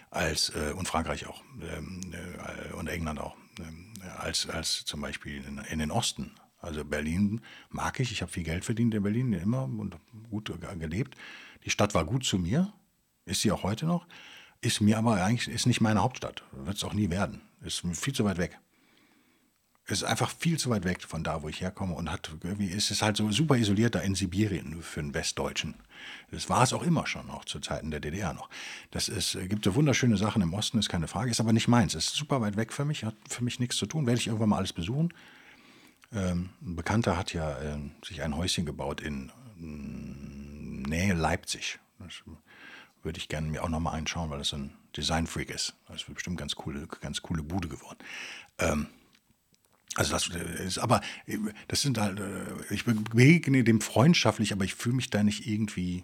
[0.09, 5.43] als äh, und Frankreich auch ähm, äh, und England auch, ähm, als, als zum Beispiel
[5.45, 6.31] in, in, den Osten.
[6.59, 7.41] Also Berlin
[7.71, 9.97] mag ich, ich habe viel Geld verdient in Berlin immer und
[10.29, 11.17] gut gelebt.
[11.65, 12.71] Die Stadt war gut zu mir,
[13.25, 14.07] ist sie auch heute noch,
[14.61, 18.13] ist mir aber eigentlich ist nicht meine Hauptstadt, wird es auch nie werden, ist viel
[18.13, 18.61] zu weit weg
[19.85, 22.89] ist einfach viel zu weit weg von da, wo ich herkomme und hat irgendwie ist
[22.89, 25.75] es halt so super isoliert da in Sibirien für einen Westdeutschen.
[26.31, 28.49] Das war es auch immer schon, auch zu Zeiten der DDR noch.
[28.91, 31.67] Das ist, äh, gibt so wunderschöne Sachen im Osten, ist keine Frage, ist aber nicht
[31.67, 31.95] meins.
[31.95, 34.05] Ist super weit weg für mich, hat für mich nichts zu tun.
[34.05, 35.13] Werde ich irgendwann mal alles besuchen.
[36.13, 41.79] Ähm, ein Bekannter hat ja äh, sich ein Häuschen gebaut in äh, Nähe Leipzig.
[41.99, 42.23] Das
[43.01, 45.75] würde ich gerne mir auch nochmal einschauen, weil das so ein Designfreak ist.
[45.87, 47.97] Das ist bestimmt ganz coole, ganz coole Bude geworden.
[48.59, 48.87] Ähm,
[49.95, 54.65] also das äh, ist, aber äh, das sind halt, äh, ich begegne dem freundschaftlich, aber
[54.65, 56.03] ich fühle mich da nicht irgendwie,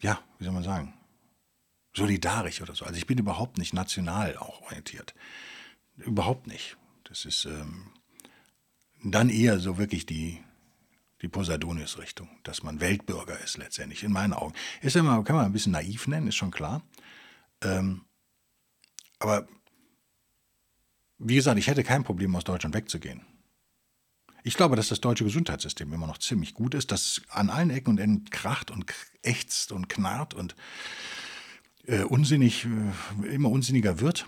[0.00, 0.94] ja, wie soll man sagen,
[1.94, 2.84] solidarisch oder so.
[2.84, 5.14] Also ich bin überhaupt nicht national auch orientiert.
[5.96, 6.76] Überhaupt nicht.
[7.04, 7.90] Das ist ähm,
[9.02, 10.42] dann eher so wirklich die,
[11.22, 14.54] die Posadonius-Richtung, dass man Weltbürger ist letztendlich, in meinen Augen.
[14.82, 16.82] Ist immer, kann man ein bisschen naiv nennen, ist schon klar.
[17.62, 18.04] Ähm,
[19.18, 19.48] aber
[21.18, 23.22] wie gesagt, ich hätte kein Problem, aus Deutschland wegzugehen.
[24.44, 27.70] Ich glaube, dass das deutsche Gesundheitssystem immer noch ziemlich gut ist, dass es an allen
[27.70, 28.86] Ecken und Enden kracht und
[29.22, 30.54] ächzt und knarrt und
[31.86, 34.26] äh, unsinnig, äh, immer unsinniger wird.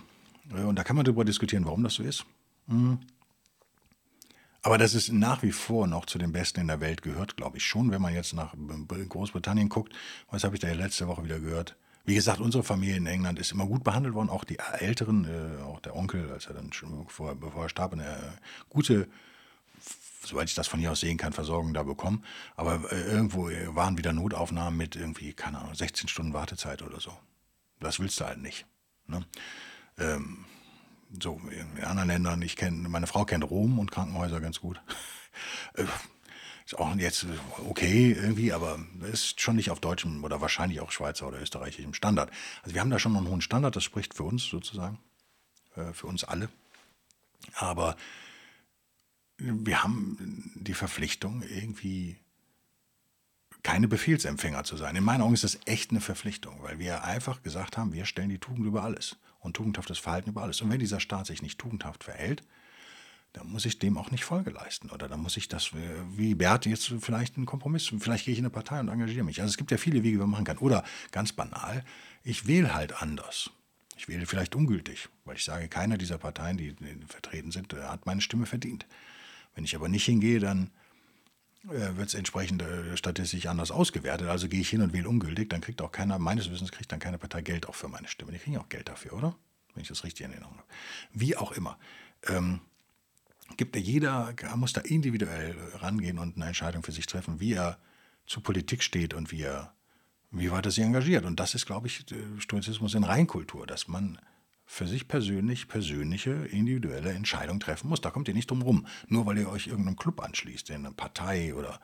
[0.51, 2.25] Äh, und da kann man darüber diskutieren, warum das so ist.
[2.67, 2.99] Mhm.
[4.63, 7.57] Aber dass es nach wie vor noch zu den Besten in der Welt gehört, glaube
[7.57, 8.53] ich schon, wenn man jetzt nach
[9.09, 9.93] Großbritannien guckt.
[10.29, 11.75] Was habe ich da letzte Woche wieder gehört?
[12.05, 15.63] Wie gesagt, unsere Familie in England ist immer gut behandelt worden, auch die Älteren, äh,
[15.63, 18.17] auch der Onkel, als er dann schon vor, bevor er starb, eine
[18.69, 19.07] gute,
[20.23, 22.23] soweit ich das von hier aus sehen kann, Versorgung da bekommen.
[22.55, 27.11] Aber äh, irgendwo waren wieder Notaufnahmen mit irgendwie, keine Ahnung, 16 Stunden Wartezeit oder so.
[27.79, 28.65] Das willst du halt nicht.
[29.07, 29.25] Ne?
[29.97, 30.45] Ähm,
[31.21, 34.81] so, in anderen Ländern, ich kenne, meine Frau kennt Rom und Krankenhäuser ganz gut.
[36.71, 37.25] Ist auch jetzt
[37.67, 38.79] okay irgendwie, aber
[39.11, 42.31] ist schon nicht auf deutschem oder wahrscheinlich auch Schweizer oder österreichischem Standard.
[42.63, 44.97] Also wir haben da schon einen hohen Standard, das spricht für uns sozusagen,
[45.75, 46.47] äh, für uns alle.
[47.55, 47.97] Aber
[49.35, 52.17] wir haben die Verpflichtung, irgendwie
[53.63, 54.95] keine Befehlsempfänger zu sein.
[54.95, 58.29] In meinen Augen ist das echt eine Verpflichtung, weil wir einfach gesagt haben, wir stellen
[58.29, 60.61] die Tugend über alles und tugendhaftes Verhalten über alles.
[60.61, 62.43] Und wenn dieser Staat sich nicht tugendhaft verhält,
[63.33, 64.89] da muss ich dem auch nicht Folge leisten.
[64.89, 68.39] Oder da muss ich das, äh, wie Bert, jetzt vielleicht einen Kompromiss, vielleicht gehe ich
[68.39, 69.39] in eine Partei und engagiere mich.
[69.41, 70.57] Also es gibt ja viele Wege, wie man machen kann.
[70.57, 71.83] Oder ganz banal,
[72.23, 73.49] ich wähle halt anders.
[73.97, 76.75] Ich wähle vielleicht ungültig, weil ich sage, keiner dieser Parteien, die
[77.07, 78.85] vertreten sind, äh, hat meine Stimme verdient.
[79.55, 80.69] Wenn ich aber nicht hingehe, dann
[81.65, 82.63] äh, wird es entsprechend
[82.95, 84.27] statistisch anders ausgewertet.
[84.27, 86.99] Also gehe ich hin und wähle ungültig, dann kriegt auch keiner, meines Wissens kriegt dann
[86.99, 88.33] keine Partei Geld auch für meine Stimme.
[88.33, 89.35] Die kriegen auch Geld dafür, oder?
[89.73, 90.67] Wenn ich das richtig in Erinnerung habe.
[91.13, 91.77] Wie auch immer.
[92.27, 92.59] Ähm,
[93.57, 97.77] gibt ja jeder, muss da individuell rangehen und eine Entscheidung für sich treffen, wie er
[98.25, 99.73] zu Politik steht und wie er,
[100.31, 101.25] wie weit er sich engagiert.
[101.25, 102.05] Und das ist, glaube ich,
[102.39, 104.19] Stoizismus in Reinkultur, dass man
[104.65, 107.99] für sich persönlich persönliche, individuelle Entscheidungen treffen muss.
[107.99, 108.87] Da kommt ihr nicht drum rum.
[109.07, 111.81] Nur weil ihr euch irgendeinem Club anschließt, in einer Partei oder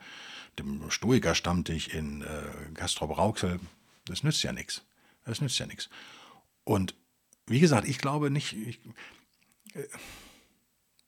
[0.57, 2.27] dem Stoiker-Stammtisch in äh,
[2.75, 3.59] Castrop Rauxel.
[4.05, 4.85] Das nützt ja nichts.
[5.25, 5.89] Das nützt ja nichts.
[6.63, 6.95] Und
[7.45, 8.79] wie gesagt, ich glaube nicht, ich,
[9.73, 9.83] äh,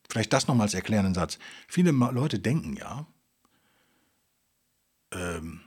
[0.10, 1.38] Vielleicht das nochmal als erklärenden Satz.
[1.67, 3.06] Viele Leute denken ja,
[5.12, 5.62] ähm,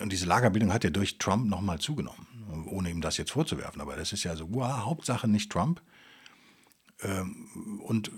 [0.00, 2.26] und diese Lagerbildung hat ja durch Trump nochmal zugenommen,
[2.66, 3.80] ohne ihm das jetzt vorzuwerfen.
[3.80, 5.82] Aber das ist ja so, wow, Hauptsache nicht Trump.
[7.02, 8.10] Ähm, und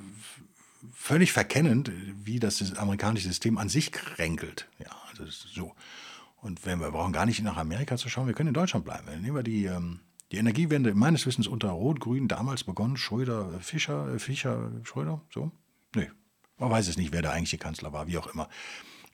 [0.95, 1.91] völlig verkennend,
[2.25, 4.69] wie das amerikanische System an sich kränkelt.
[4.79, 5.75] Ja, also so.
[6.37, 9.07] Und wenn wir brauchen gar nicht nach Amerika zu schauen, wir können in Deutschland bleiben.
[9.21, 10.01] Nehmen wir die ähm,
[10.33, 12.97] die Energiewende meines Wissens unter Rot-Grün damals begonnen.
[12.97, 15.53] Schröder, äh, Fischer, äh, Fischer, Schröder, so?
[15.95, 16.11] Nee,
[16.59, 18.49] man weiß es nicht, wer der eigentliche Kanzler war, wie auch immer.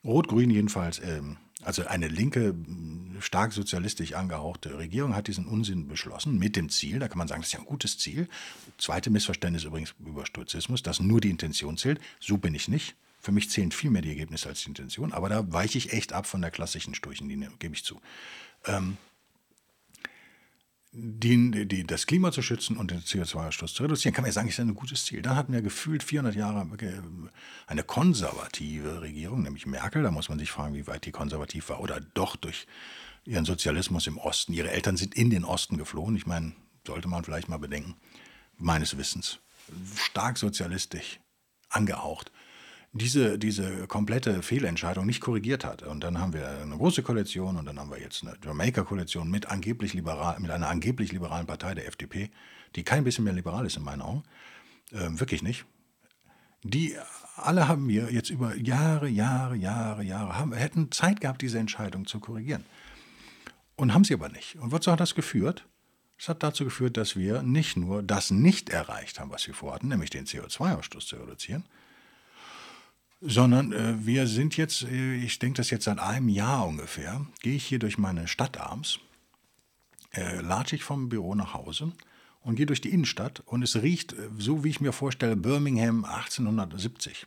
[0.03, 2.55] Rot-Grün jedenfalls, ähm, also eine linke,
[3.19, 7.41] stark sozialistisch angehauchte Regierung hat diesen Unsinn beschlossen mit dem Ziel, da kann man sagen,
[7.41, 8.27] das ist ja ein gutes Ziel.
[8.77, 12.01] Zweite Missverständnis übrigens über Stoizismus, dass nur die Intention zählt.
[12.19, 12.95] So bin ich nicht.
[13.21, 16.11] Für mich zählen viel mehr die Ergebnisse als die Intention, aber da weiche ich echt
[16.11, 18.01] ab von der klassischen Sturchenlinie, gebe ich zu.
[18.65, 18.97] ähm,
[20.95, 24.47] die, die, das Klima zu schützen und den CO2-Ausstoß zu reduzieren, kann man ja sagen,
[24.47, 25.23] ist ein gutes Ziel.
[25.23, 27.01] Dann hatten wir gefühlt 400 Jahre äh,
[27.65, 30.03] eine konservative Regierung, nämlich Merkel.
[30.03, 32.67] Da muss man sich fragen, wie weit die konservativ war oder doch durch
[33.25, 34.53] ihren Sozialismus im Osten.
[34.53, 36.15] Ihre Eltern sind in den Osten geflohen.
[36.15, 36.53] Ich meine,
[36.85, 37.95] sollte man vielleicht mal bedenken,
[38.57, 39.39] meines Wissens.
[39.95, 41.19] Stark sozialistisch
[41.69, 42.31] angehaucht
[42.93, 45.81] diese, diese komplette Fehlentscheidung nicht korrigiert hat.
[45.81, 49.47] Und dann haben wir eine große Koalition und dann haben wir jetzt eine Jamaika-Koalition mit,
[49.49, 52.29] mit einer angeblich liberalen Partei, der FDP,
[52.75, 54.23] die kein bisschen mehr liberal ist in meinen Augen.
[54.91, 55.65] Äh, wirklich nicht.
[56.63, 56.95] Die
[57.35, 62.05] alle haben wir jetzt über Jahre, Jahre, Jahre, Jahre, haben, hätten Zeit gehabt, diese Entscheidung
[62.05, 62.63] zu korrigieren.
[63.75, 64.55] Und haben sie aber nicht.
[64.57, 65.65] Und wozu hat das geführt?
[66.17, 69.87] Es hat dazu geführt, dass wir nicht nur das nicht erreicht haben, was wir vorhatten,
[69.87, 71.65] nämlich den CO2-Ausstoß zu reduzieren,
[73.25, 77.55] sondern äh, wir sind jetzt, äh, ich denke das jetzt seit einem Jahr ungefähr, gehe
[77.55, 78.99] ich hier durch meine Stadt abends,
[80.11, 81.93] äh, latsche ich vom Büro nach Hause
[82.41, 86.05] und gehe durch die Innenstadt und es riecht, äh, so wie ich mir vorstelle, Birmingham
[86.05, 87.25] 1870.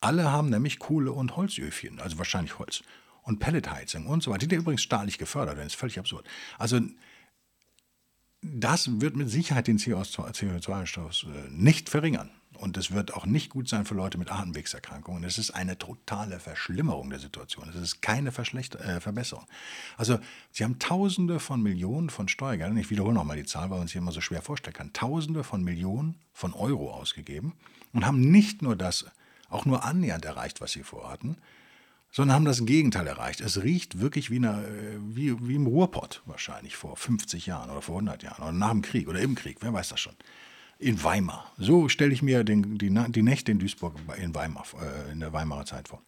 [0.00, 2.82] Alle haben nämlich Kohle- und Holzöfchen, also wahrscheinlich Holz.
[3.22, 4.48] Und Pelletheizung und so weiter.
[4.48, 6.26] Die sind übrigens staatlich gefördert, das ist völlig absurd.
[6.58, 6.80] Also
[8.42, 12.30] das wird mit Sicherheit den CO2-Ausstoß äh, nicht verringern.
[12.58, 15.24] Und es wird auch nicht gut sein für Leute mit Atemwegserkrankungen.
[15.24, 17.68] Es ist eine totale Verschlimmerung der Situation.
[17.68, 19.46] Es ist keine Verschlechter äh, Verbesserung.
[19.96, 20.18] Also,
[20.52, 23.96] Sie haben Tausende von Millionen von Steuergeldern, ich wiederhole nochmal die Zahl, weil man sich
[23.96, 27.54] immer so schwer vorstellen kann, Tausende von Millionen von Euro ausgegeben
[27.92, 29.06] und haben nicht nur das,
[29.48, 31.36] auch nur annähernd erreicht, was Sie vorhatten,
[32.12, 33.40] sondern haben das Gegenteil erreicht.
[33.40, 37.82] Es riecht wirklich wie, eine, äh, wie, wie im Ruhrpott wahrscheinlich vor 50 Jahren oder
[37.82, 40.14] vor 100 Jahren oder nach dem Krieg oder im Krieg, wer weiß das schon
[40.82, 41.50] in Weimar.
[41.58, 45.32] So stelle ich mir den, die, die, Nächte in Duisburg in Weimar, äh, in der
[45.32, 46.02] Weimarer Zeit vor.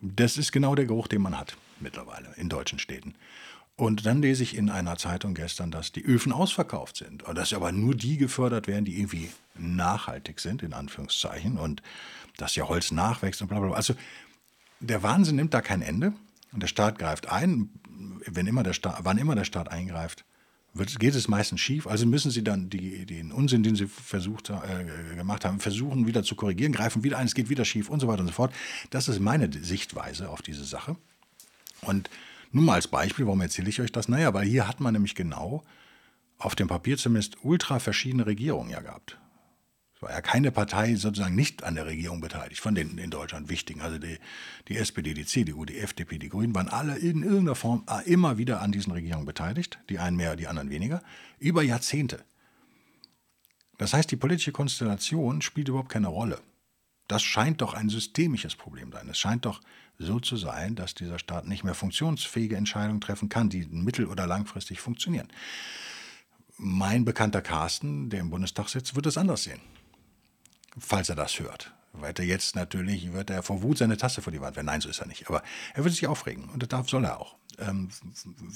[0.00, 3.14] Das ist genau der Geruch, den man hat mittlerweile in deutschen Städten.
[3.76, 7.24] Und dann lese ich in einer Zeitung gestern, dass die Öfen ausverkauft sind.
[7.34, 11.58] Dass aber nur die gefördert werden, die irgendwie nachhaltig sind, in Anführungszeichen.
[11.58, 11.82] Und
[12.36, 13.72] dass ja Holz nachwächst und bla bla.
[13.72, 13.94] Also
[14.84, 16.12] der Wahnsinn nimmt da kein Ende.
[16.52, 17.70] Und der Staat greift ein.
[18.26, 20.24] Wenn immer der Staat, wann immer der Staat eingreift,
[20.72, 21.86] wird, geht es meistens schief.
[21.86, 26.22] Also müssen sie dann die, den Unsinn, den sie versucht, äh, gemacht haben, versuchen wieder
[26.22, 28.52] zu korrigieren, greifen wieder ein, es geht wieder schief und so weiter und so fort.
[28.90, 30.96] Das ist meine Sichtweise auf diese Sache.
[31.82, 32.10] Und
[32.50, 34.08] nun mal als Beispiel, warum erzähle ich euch das?
[34.08, 35.62] Naja, weil hier hat man nämlich genau
[36.38, 39.18] auf dem Papier zumindest ultra verschiedene Regierungen ja gehabt
[40.04, 43.80] war ja keine Partei sozusagen nicht an der Regierung beteiligt, von den in Deutschland wichtigen.
[43.80, 44.18] Also die,
[44.68, 48.36] die SPD, die CDU, die FDP, die Grünen waren alle in irgendeiner Form äh, immer
[48.36, 51.02] wieder an diesen Regierungen beteiligt, die einen mehr, die anderen weniger,
[51.38, 52.22] über Jahrzehnte.
[53.78, 56.40] Das heißt, die politische Konstellation spielt überhaupt keine Rolle.
[57.08, 59.08] Das scheint doch ein systemisches Problem sein.
[59.08, 59.60] Es scheint doch
[59.98, 64.26] so zu sein, dass dieser Staat nicht mehr funktionsfähige Entscheidungen treffen kann, die mittel- oder
[64.26, 65.28] langfristig funktionieren.
[66.56, 69.60] Mein bekannter Carsten, der im Bundestag sitzt, wird es anders sehen
[70.78, 71.72] falls er das hört.
[71.92, 74.66] Weiter jetzt natürlich wird er vor Wut seine Tasse vor die Wand werfen.
[74.66, 75.28] Nein, so ist er nicht.
[75.28, 75.42] Aber
[75.74, 77.36] er wird sich aufregen und das darf, soll er auch.
[77.58, 77.88] Ähm,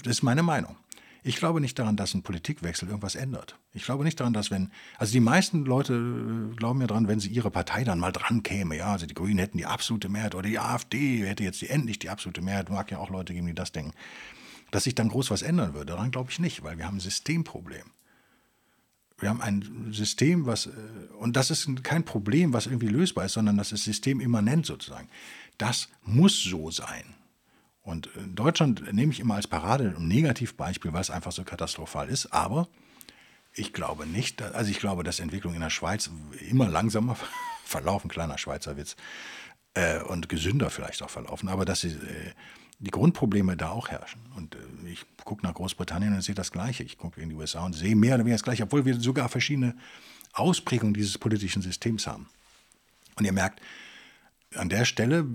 [0.02, 0.76] das ist meine Meinung.
[1.24, 3.58] Ich glaube nicht daran, dass ein Politikwechsel irgendwas ändert.
[3.72, 7.20] Ich glaube nicht daran, dass wenn, also die meisten Leute äh, glauben ja daran, wenn
[7.20, 10.34] sie ihre Partei dann mal dran käme, ja, also die Grünen hätten die absolute Mehrheit
[10.34, 13.46] oder die AfD hätte jetzt die, endlich die absolute Mehrheit, mag ja auch Leute geben,
[13.46, 13.92] die das denken,
[14.70, 15.86] dass sich dann groß was ändern würde.
[15.86, 17.90] Daran glaube ich nicht, weil wir haben ein Systemproblem
[19.18, 20.70] wir haben ein System, was, äh,
[21.18, 25.08] und das ist kein Problem, was irgendwie lösbar ist, sondern das ist systemimmanent sozusagen.
[25.58, 27.14] Das muss so sein.
[27.82, 32.26] Und Deutschland nehme ich immer als Parade ein Negativbeispiel, weil es einfach so katastrophal ist.
[32.26, 32.68] Aber
[33.54, 36.10] ich glaube nicht, also ich glaube, dass Entwicklungen in der Schweiz
[36.50, 37.16] immer langsamer
[37.64, 38.94] verlaufen, kleiner Schweizer Witz,
[39.74, 42.32] äh, und gesünder vielleicht auch verlaufen, aber dass sie äh,
[42.78, 44.20] die Grundprobleme da auch herrschen.
[44.36, 44.58] Und äh,
[44.90, 46.84] ich gucke nach Großbritannien und sehe das Gleiche.
[46.84, 49.28] Ich gucke in die USA und sehe mehr oder weniger das Gleiche, obwohl wir sogar
[49.28, 49.76] verschiedene
[50.32, 52.28] Ausprägungen dieses politischen Systems haben.
[53.16, 53.60] Und ihr merkt,
[54.54, 55.26] an der Stelle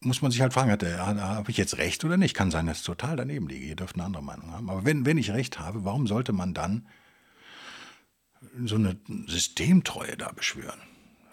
[0.00, 2.34] muss man sich halt fragen, habe ich jetzt recht oder nicht?
[2.34, 3.66] Kann sein, dass ich total daneben liege.
[3.66, 4.68] Ihr dürft eine andere Meinung haben.
[4.68, 6.88] Aber wenn, wenn ich recht habe, warum sollte man dann
[8.64, 10.80] so eine Systemtreue da beschwören?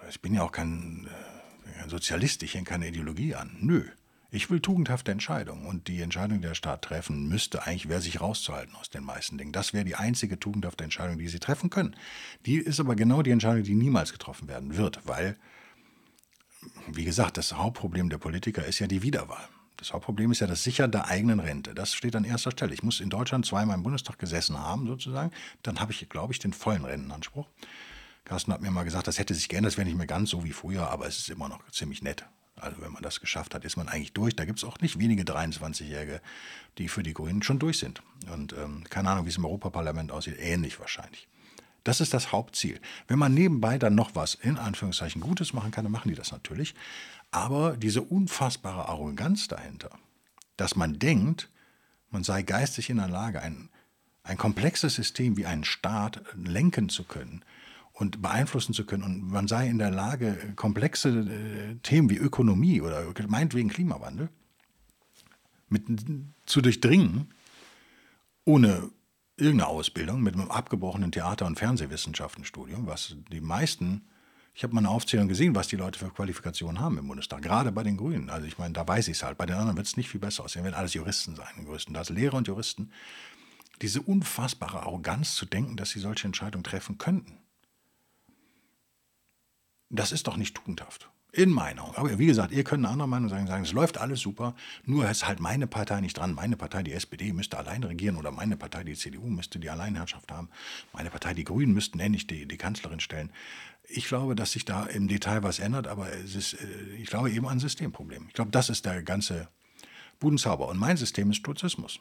[0.09, 3.57] Ich bin ja auch kein, äh, kein Sozialist, ich hänge keine Ideologie an.
[3.59, 3.85] Nö.
[4.31, 8.21] Ich will tugendhafte Entscheidungen und die Entscheidung, die der Staat treffen müsste, eigentlich wäre sich
[8.21, 9.51] rauszuhalten aus den meisten Dingen.
[9.51, 11.95] Das wäre die einzige tugendhafte Entscheidung, die sie treffen können.
[12.45, 15.35] Die ist aber genau die Entscheidung, die niemals getroffen werden wird, weil,
[16.87, 19.47] wie gesagt, das Hauptproblem der Politiker ist ja die Wiederwahl.
[19.77, 21.73] Das Hauptproblem ist ja das Sichern der eigenen Rente.
[21.73, 22.73] Das steht an erster Stelle.
[22.73, 25.31] Ich muss in Deutschland zweimal im Bundestag gesessen haben, sozusagen.
[25.63, 27.47] Dann habe ich, glaube ich, den vollen Rentenanspruch.
[28.25, 30.43] Carsten hat mir mal gesagt, das hätte sich geändert, das wäre nicht mehr ganz so
[30.43, 32.25] wie früher, aber es ist immer noch ziemlich nett.
[32.61, 34.35] Also wenn man das geschafft hat, ist man eigentlich durch.
[34.35, 36.21] Da gibt es auch nicht wenige 23-Jährige,
[36.77, 38.01] die für die Grünen schon durch sind.
[38.31, 41.27] Und ähm, keine Ahnung, wie es im Europaparlament aussieht, ähnlich wahrscheinlich.
[41.83, 42.79] Das ist das Hauptziel.
[43.07, 46.31] Wenn man nebenbei dann noch was in Anführungszeichen Gutes machen kann, dann machen die das
[46.31, 46.75] natürlich.
[47.31, 49.91] Aber diese unfassbare Arroganz dahinter,
[50.57, 51.49] dass man denkt,
[52.11, 53.69] man sei geistig in der Lage, ein,
[54.23, 57.43] ein komplexes System wie einen Staat lenken zu können
[57.99, 62.81] und beeinflussen zu können und man sei in der Lage, komplexe äh, Themen wie Ökonomie
[62.81, 64.29] oder meinetwegen Klimawandel
[65.67, 65.83] mit,
[66.45, 67.33] zu durchdringen,
[68.45, 68.89] ohne
[69.35, 74.03] irgendeine Ausbildung, mit einem abgebrochenen Theater- und Fernsehwissenschaftenstudium, was die meisten
[74.55, 77.71] ich habe mal eine Aufzählung gesehen, was die Leute für Qualifikationen haben im Bundestag, gerade
[77.71, 78.29] bei den Grünen.
[78.29, 79.37] Also ich meine, da weiß ich es halt.
[79.37, 82.35] Bei den anderen wird es nicht viel besser aussehen, wenn alles Juristen sein, größtenteils Lehrer
[82.35, 82.91] und Juristen.
[83.81, 87.37] Diese unfassbare Arroganz zu denken, dass sie solche Entscheidungen treffen könnten.
[89.89, 91.09] Das ist doch nicht tugendhaft.
[91.31, 91.95] In meiner Augen.
[91.95, 95.07] Aber wie gesagt, ihr könnt eine andere Meinung sagen, sagen, es läuft alles super, nur
[95.07, 96.33] ist halt meine Partei nicht dran.
[96.33, 100.31] Meine Partei, die SPD, müsste allein regieren oder meine Partei, die CDU, müsste die Alleinherrschaft
[100.31, 100.49] haben.
[100.91, 103.31] Meine Partei, die Grünen, müssten endlich die, die Kanzlerin stellen.
[103.87, 107.29] Ich glaube, dass sich da im Detail was ändert, aber es ist, äh, ich glaube
[107.29, 108.25] eben ein Systemproblem.
[108.27, 109.49] Ich glaube, das ist der ganze
[110.19, 110.67] Budenzauber.
[110.67, 111.99] Und mein System ist Stoizismus.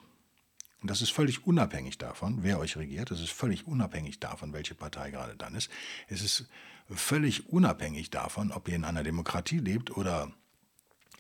[0.80, 3.10] Und das ist völlig unabhängig davon, wer euch regiert.
[3.10, 5.70] Das ist völlig unabhängig davon, welche Partei gerade dann ist.
[6.06, 6.46] Es ist
[6.90, 10.32] völlig unabhängig davon, ob ihr in einer Demokratie lebt oder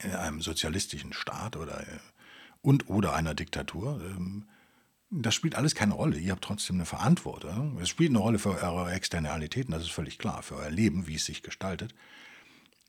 [0.02, 1.98] in einem sozialistischen Staat oder äh,
[2.62, 4.00] und oder einer Diktatur.
[4.02, 4.48] Ähm,
[5.10, 6.18] das spielt alles keine Rolle.
[6.18, 7.78] Ihr habt trotzdem eine Verantwortung.
[7.80, 11.14] Es spielt eine Rolle für eure Externalitäten, das ist völlig klar, für euer Leben, wie
[11.14, 11.94] es sich gestaltet.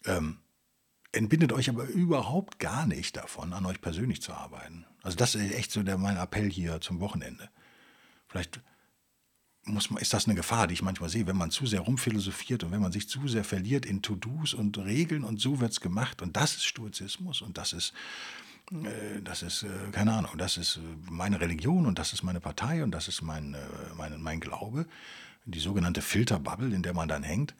[0.05, 0.39] Ähm,
[1.11, 4.85] entbindet euch aber überhaupt gar nicht davon, an euch persönlich zu arbeiten.
[5.01, 7.49] Also das ist echt so der, mein Appell hier zum Wochenende.
[8.27, 8.61] Vielleicht
[9.73, 12.63] muss man, ist das eine Gefahr, die ich manchmal sehe, wenn man zu sehr rumphilosophiert
[12.63, 15.82] und wenn man sich zu sehr verliert in To-Dos und Regeln und so wird es
[15.82, 17.93] gemacht und das ist Stoizismus und das ist,
[18.71, 20.79] äh, das ist, äh, keine Ahnung, das ist äh,
[21.10, 23.58] meine Religion und das ist meine Partei und das ist mein, äh,
[23.97, 24.86] mein, mein Glaube,
[25.45, 27.55] die sogenannte Filterbubble, in der man dann hängt,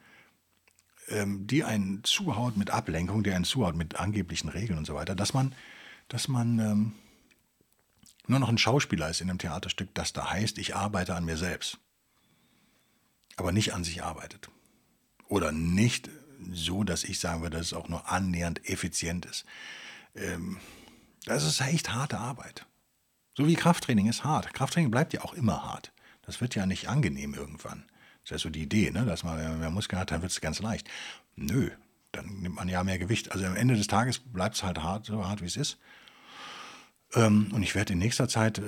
[1.10, 5.16] ähm, die einen zuhaut mit Ablenkung, die einen zuhaut mit angeblichen Regeln und so weiter,
[5.16, 5.56] dass man,
[6.08, 6.92] dass man ähm,
[8.28, 11.38] nur noch ein Schauspieler ist in einem Theaterstück, das da heißt, ich arbeite an mir
[11.38, 11.80] selbst
[13.40, 14.50] aber nicht an sich arbeitet.
[15.28, 16.10] Oder nicht
[16.52, 19.46] so, dass ich sagen würde, dass es auch nur annähernd effizient ist.
[20.16, 20.58] Ähm,
[21.26, 22.66] das ist echt harte Arbeit.
[23.36, 24.54] So wie Krafttraining ist hart.
[24.54, 25.92] Krafttraining bleibt ja auch immer hart.
[26.24, 27.86] Das wird ja nicht angenehm irgendwann.
[28.24, 29.06] Das ist ja so die Idee, ne?
[29.06, 30.90] dass man mehr Muskeln hat, dann wird es ganz leicht.
[31.36, 31.70] Nö,
[32.12, 33.32] dann nimmt man ja mehr Gewicht.
[33.32, 35.78] Also am Ende des Tages bleibt es halt hart, so hart wie es ist.
[37.14, 38.62] Ähm, und ich werde in nächster Zeit, äh,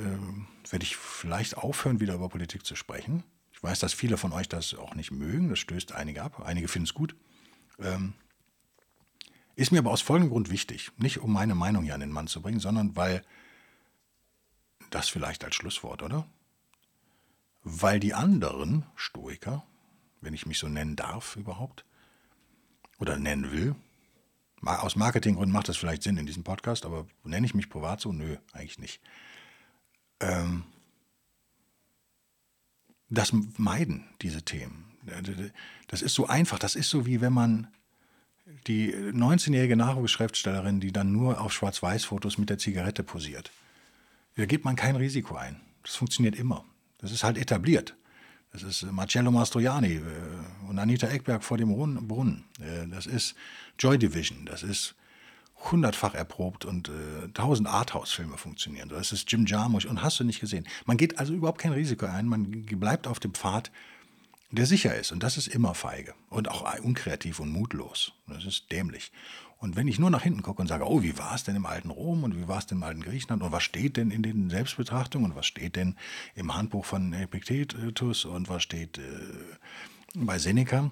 [0.70, 3.24] werde ich vielleicht aufhören, wieder über Politik zu sprechen.
[3.62, 6.68] Ich weiß, dass viele von euch das auch nicht mögen, das stößt einige ab, einige
[6.68, 7.16] finden es gut.
[7.78, 8.16] Ähm,
[9.56, 10.92] ist mir aber aus folgendem Grund wichtig.
[10.98, 13.24] Nicht um meine Meinung hier an den Mann zu bringen, sondern weil
[14.90, 16.26] das vielleicht als Schlusswort, oder?
[17.62, 19.64] Weil die anderen Stoiker,
[20.22, 21.86] wenn ich mich so nennen darf überhaupt,
[22.98, 23.76] oder nennen will,
[24.64, 28.12] aus Marketinggründen macht das vielleicht Sinn in diesem Podcast, aber nenne ich mich privat so?
[28.12, 29.02] Nö, eigentlich nicht.
[30.20, 30.64] Ähm,
[33.12, 34.86] das meiden, diese Themen.
[35.88, 36.58] Das ist so einfach.
[36.58, 37.68] Das ist so, wie wenn man
[38.68, 43.52] die 19-jährige Nachwuchsschriftstellerin, die dann nur auf Schwarz-Weiß-Fotos mit der Zigarette posiert.
[44.36, 45.60] Da gibt man kein Risiko ein.
[45.84, 46.64] Das funktioniert immer.
[47.00, 47.96] Das ist halt etabliert.
[48.54, 50.02] Das ist Marcello Mastroianni äh,
[50.68, 51.70] und Anita Eckberg vor dem
[52.08, 52.44] Brunnen.
[52.60, 53.36] Äh, das ist
[53.80, 54.46] Joy Division.
[54.46, 54.96] Das ist
[55.70, 58.90] hundertfach erprobt und äh, tausend Arthouse-Filme funktionieren.
[58.90, 60.68] Das ist Jim Jarmusch und hast du nicht gesehen.
[60.86, 63.72] Man geht also überhaupt kein Risiko ein, man bleibt auf dem Pfad,
[64.50, 65.12] der sicher ist.
[65.12, 68.14] Und das ist immer feige und auch unkreativ und mutlos.
[68.28, 69.12] Das ist dämlich.
[69.58, 71.68] Und wenn ich nur nach hinten gucke und sage, oh, wie war es denn im
[71.68, 74.24] alten Rom und wie war es denn im alten Griechenland und was steht denn in
[74.24, 75.96] den Selbstbetrachtungen und was steht denn
[76.34, 79.02] im Handbuch von Epictetus und was steht äh,
[80.16, 80.90] bei Seneca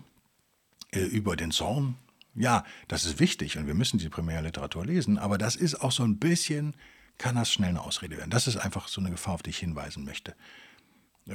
[0.92, 1.96] äh, über den Zorn
[2.36, 6.04] ja, das ist wichtig und wir müssen die Primärliteratur lesen, aber das ist auch so
[6.04, 6.76] ein bisschen,
[7.18, 8.30] kann das schnell eine Ausrede werden.
[8.30, 10.36] Das ist einfach so eine Gefahr, auf die ich hinweisen möchte.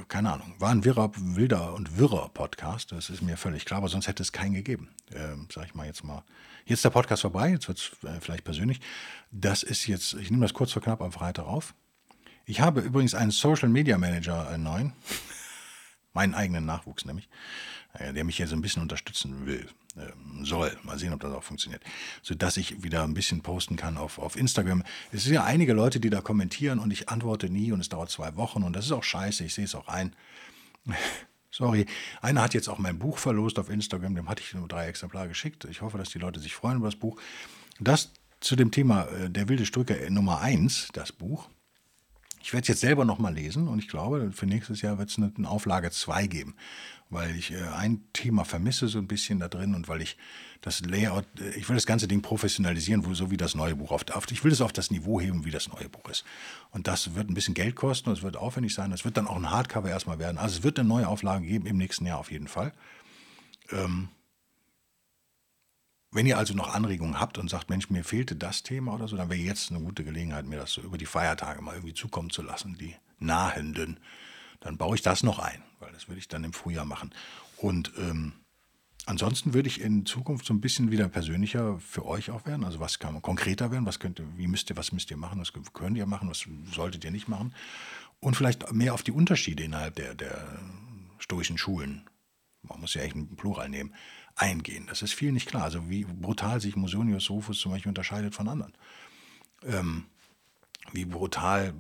[0.09, 3.89] Keine Ahnung, war ein wirrer, wilder und wirrer Podcast, das ist mir völlig klar, aber
[3.89, 4.89] sonst hätte es keinen gegeben.
[5.13, 6.25] Ähm, sag ich mal jetzt mal.
[6.65, 8.81] Jetzt ist der Podcast vorbei, jetzt wird es äh, vielleicht persönlich.
[9.31, 11.75] Das ist jetzt, ich nehme das kurz vor knapp am Freitag auf.
[12.47, 14.93] Ich habe übrigens einen Social Media Manager, einen neuen,
[16.15, 17.29] meinen eigenen Nachwuchs nämlich,
[17.95, 19.69] äh, der mich hier so ein bisschen unterstützen will.
[19.97, 20.77] Ähm, soll.
[20.83, 21.83] Mal sehen, ob das auch funktioniert.
[22.23, 24.83] Sodass ich wieder ein bisschen posten kann auf, auf Instagram.
[25.13, 28.11] Es sind ja einige Leute, die da kommentieren und ich antworte nie und es dauert
[28.11, 30.17] zwei Wochen und das ist auch scheiße, ich sehe es auch ein.
[31.51, 31.87] Sorry.
[32.21, 35.29] Einer hat jetzt auch mein Buch verlost auf Instagram, dem hatte ich nur drei Exemplare
[35.29, 35.65] geschickt.
[35.67, 37.21] Ich hoffe, dass die Leute sich freuen über das Buch.
[37.79, 38.11] Das
[38.41, 41.49] zu dem Thema äh, Der wilde Stoiker Nummer 1, das Buch.
[42.45, 45.17] Ich werde es jetzt selber nochmal lesen und ich glaube, für nächstes Jahr wird es
[45.17, 46.55] eine, Auflage 2 geben,
[47.09, 50.19] weil ich äh, ein Thema vermisse so ein bisschen da drin und weil ich
[50.61, 53.93] das Layout, äh, ich will das ganze Ding professionalisieren, wo, so wie das neue Buch
[53.93, 56.27] auf, auf, ich will es auf das Niveau heben, wie das neue Buch ist.
[56.71, 58.93] Und das wird ein bisschen Geld kosten und es wird aufwendig sein.
[58.93, 60.37] Es wird dann auch ein Hardcover erstmal werden.
[60.37, 62.75] Also es wird eine neue Auflage geben im nächsten Jahr auf jeden Fall.
[63.73, 64.09] Ähm,
[66.15, 69.17] wenn ihr also noch Anregungen habt und sagt, Mensch, mir fehlte das Thema oder so,
[69.17, 72.31] dann wäre jetzt eine gute Gelegenheit, mir das so über die Feiertage mal irgendwie zukommen
[72.31, 73.99] zu lassen, die nahenden.
[74.61, 77.13] Dann baue ich das noch ein, weil das würde ich dann im Frühjahr machen.
[77.57, 78.33] Und ähm,
[79.07, 82.65] ansonsten würde ich in Zukunft so ein bisschen wieder persönlicher für euch auch werden.
[82.65, 85.17] Also was kann man konkreter werden, was könnt ihr, wie müsst ihr, was müsst ihr
[85.17, 87.55] machen, was könnt ihr machen, was solltet ihr nicht machen.
[88.21, 90.61] Und vielleicht mehr auf die Unterschiede innerhalb der, der
[91.19, 92.09] stoischen Schulen,
[92.63, 93.95] man muss ja echt einen Plural nehmen,
[94.37, 94.87] eingehen.
[94.87, 95.65] Das ist viel nicht klar.
[95.65, 98.73] Also wie brutal sich Musonius Rufus zum Beispiel unterscheidet von anderen.
[99.65, 100.05] Ähm,
[100.93, 101.75] wie brutal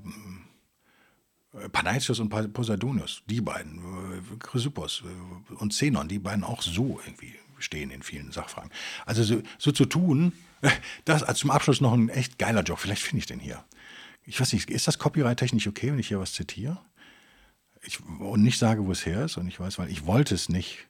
[1.53, 7.01] äh, Panaitius und Poseidonius, die beiden, äh, Chrysippos äh, und Zenon, die beiden auch so
[7.05, 8.71] irgendwie stehen in vielen Sachfragen.
[9.07, 10.33] Also so, so zu tun,
[11.05, 12.79] das als zum Abschluss noch ein echt geiler Job.
[12.79, 13.65] Vielleicht finde ich den hier.
[14.25, 16.81] Ich weiß nicht, ist das copyright-technisch okay, wenn ich hier was zitiere?
[17.83, 20.49] Ich, und nicht sage, wo es her ist und ich weiß, weil ich wollte es
[20.49, 20.89] nicht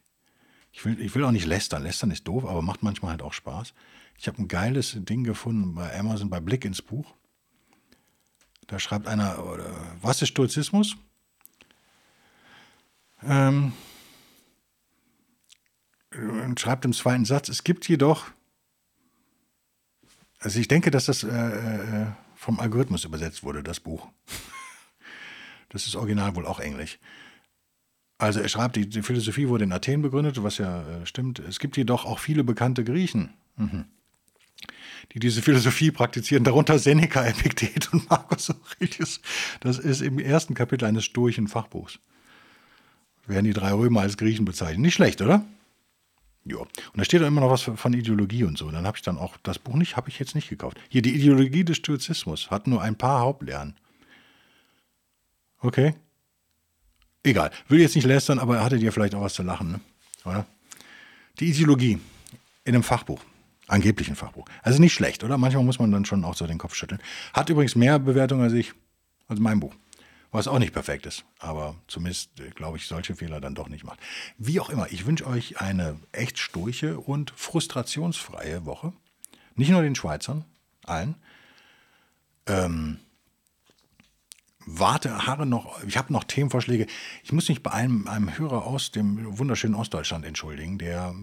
[0.75, 1.83] ich will, ich will auch nicht lästern.
[1.83, 3.73] Lästern ist doof, aber macht manchmal halt auch Spaß.
[4.17, 7.13] Ich habe ein geiles Ding gefunden bei Amazon, bei Blick ins Buch.
[8.67, 9.37] Da schreibt einer,
[10.01, 10.97] was ist Stoizismus?
[13.23, 13.71] Ähm,
[16.11, 18.27] und schreibt im zweiten Satz, es gibt jedoch,
[20.39, 24.07] also ich denke, dass das äh, äh, vom Algorithmus übersetzt wurde, das Buch.
[25.69, 26.99] Das ist original wohl auch Englisch.
[28.17, 31.39] Also er schreibt, die, Philosophie wurde in Athen begründet, was ja äh, stimmt.
[31.39, 33.85] Es gibt jedoch auch viele bekannte Griechen, mhm.
[35.11, 39.19] die diese Philosophie praktizieren, darunter Seneca, Epiktet und Marcus Aurelius.
[39.59, 41.99] Das ist im ersten Kapitel eines stoischen Fachbuchs.
[43.27, 44.79] Werden die drei Römer als Griechen bezeichnet.
[44.79, 45.43] Nicht schlecht, oder?
[46.45, 46.57] Ja.
[46.57, 48.69] Und da steht da immer noch was von Ideologie und so.
[48.69, 50.79] Dann habe ich dann auch das Buch nicht, habe ich jetzt nicht gekauft.
[50.89, 53.75] Hier, die Ideologie des Stoizismus hat nur ein paar Hauptlernen.
[55.59, 55.95] Okay.
[57.25, 59.79] Egal, will jetzt nicht lästern, aber hattet ihr vielleicht auch was zu lachen, ne?
[60.25, 60.45] oder?
[61.39, 61.99] Die Ideologie
[62.63, 63.19] in einem Fachbuch,
[63.65, 64.45] angeblichen Fachbuch.
[64.61, 65.39] Also nicht schlecht, oder?
[65.39, 67.01] Manchmal muss man dann schon auch so den Kopf schütteln.
[67.33, 68.73] Hat übrigens mehr Bewertungen als ich,
[69.27, 69.73] als mein Buch.
[70.31, 73.85] Was auch nicht perfekt ist, aber zumindest, äh, glaube ich, solche Fehler dann doch nicht
[73.85, 73.99] macht.
[74.37, 78.93] Wie auch immer, ich wünsche euch eine echt sturche und frustrationsfreie Woche.
[79.55, 80.45] Nicht nur den Schweizern,
[80.83, 81.15] allen.
[82.45, 82.99] Ähm,
[84.65, 86.87] warte, harre noch, ich habe noch Themenvorschläge.
[87.23, 91.13] Ich muss mich bei einem, einem Hörer aus dem wunderschönen Ostdeutschland entschuldigen, der,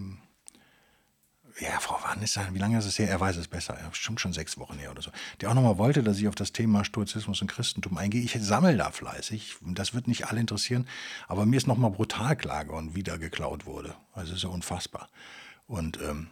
[1.59, 3.09] ja, Frau er, wie lange ist es her?
[3.09, 5.11] Er weiß es besser, ja, bestimmt schon sechs Wochen her oder so.
[5.41, 8.21] Der auch nochmal wollte, dass ich auf das Thema Stoizismus und Christentum eingehe.
[8.21, 10.87] Ich sammle da fleißig, das wird nicht alle interessieren,
[11.27, 13.95] aber mir ist nochmal brutal klar geworden, wie da geklaut wurde.
[14.13, 15.09] Also ist ja unfassbar.
[15.67, 16.27] Und ähm,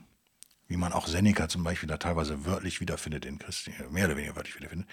[0.68, 4.36] wie man auch Seneca zum Beispiel da teilweise wörtlich wiederfindet in Christen, mehr oder weniger
[4.36, 4.90] wörtlich wiederfindet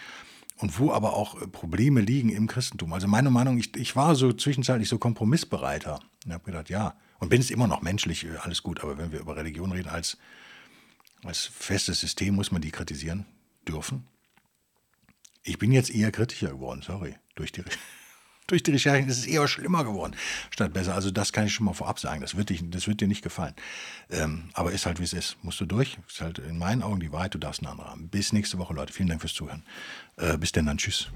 [0.58, 2.92] und wo aber auch äh, Probleme liegen im Christentum.
[2.92, 7.30] Also meine Meinung, ich, ich war so zwischenzeitlich so kompromissbereiter und habe gedacht, ja, und
[7.30, 10.18] bin es immer noch menschlich, äh, alles gut, aber wenn wir über Religion reden, als,
[11.24, 13.26] als festes System muss man die kritisieren
[13.66, 14.06] dürfen.
[15.42, 17.62] Ich bin jetzt eher kritischer geworden, sorry, durch die
[18.48, 20.16] durch die Recherchen ist es eher schlimmer geworden,
[20.50, 20.94] statt besser.
[20.94, 22.20] Also das kann ich schon mal vorab sagen.
[22.20, 23.54] Das wird, dich, das wird dir nicht gefallen.
[24.10, 25.36] Ähm, aber ist halt, wie es ist.
[25.42, 25.98] Musst du durch.
[26.08, 27.34] Ist halt in meinen Augen die Wahrheit.
[27.34, 28.08] Du darfst einen anderen haben.
[28.08, 28.92] Bis nächste Woche, Leute.
[28.92, 29.62] Vielen Dank fürs Zuhören.
[30.16, 30.78] Äh, bis denn dann.
[30.78, 31.10] Tschüss.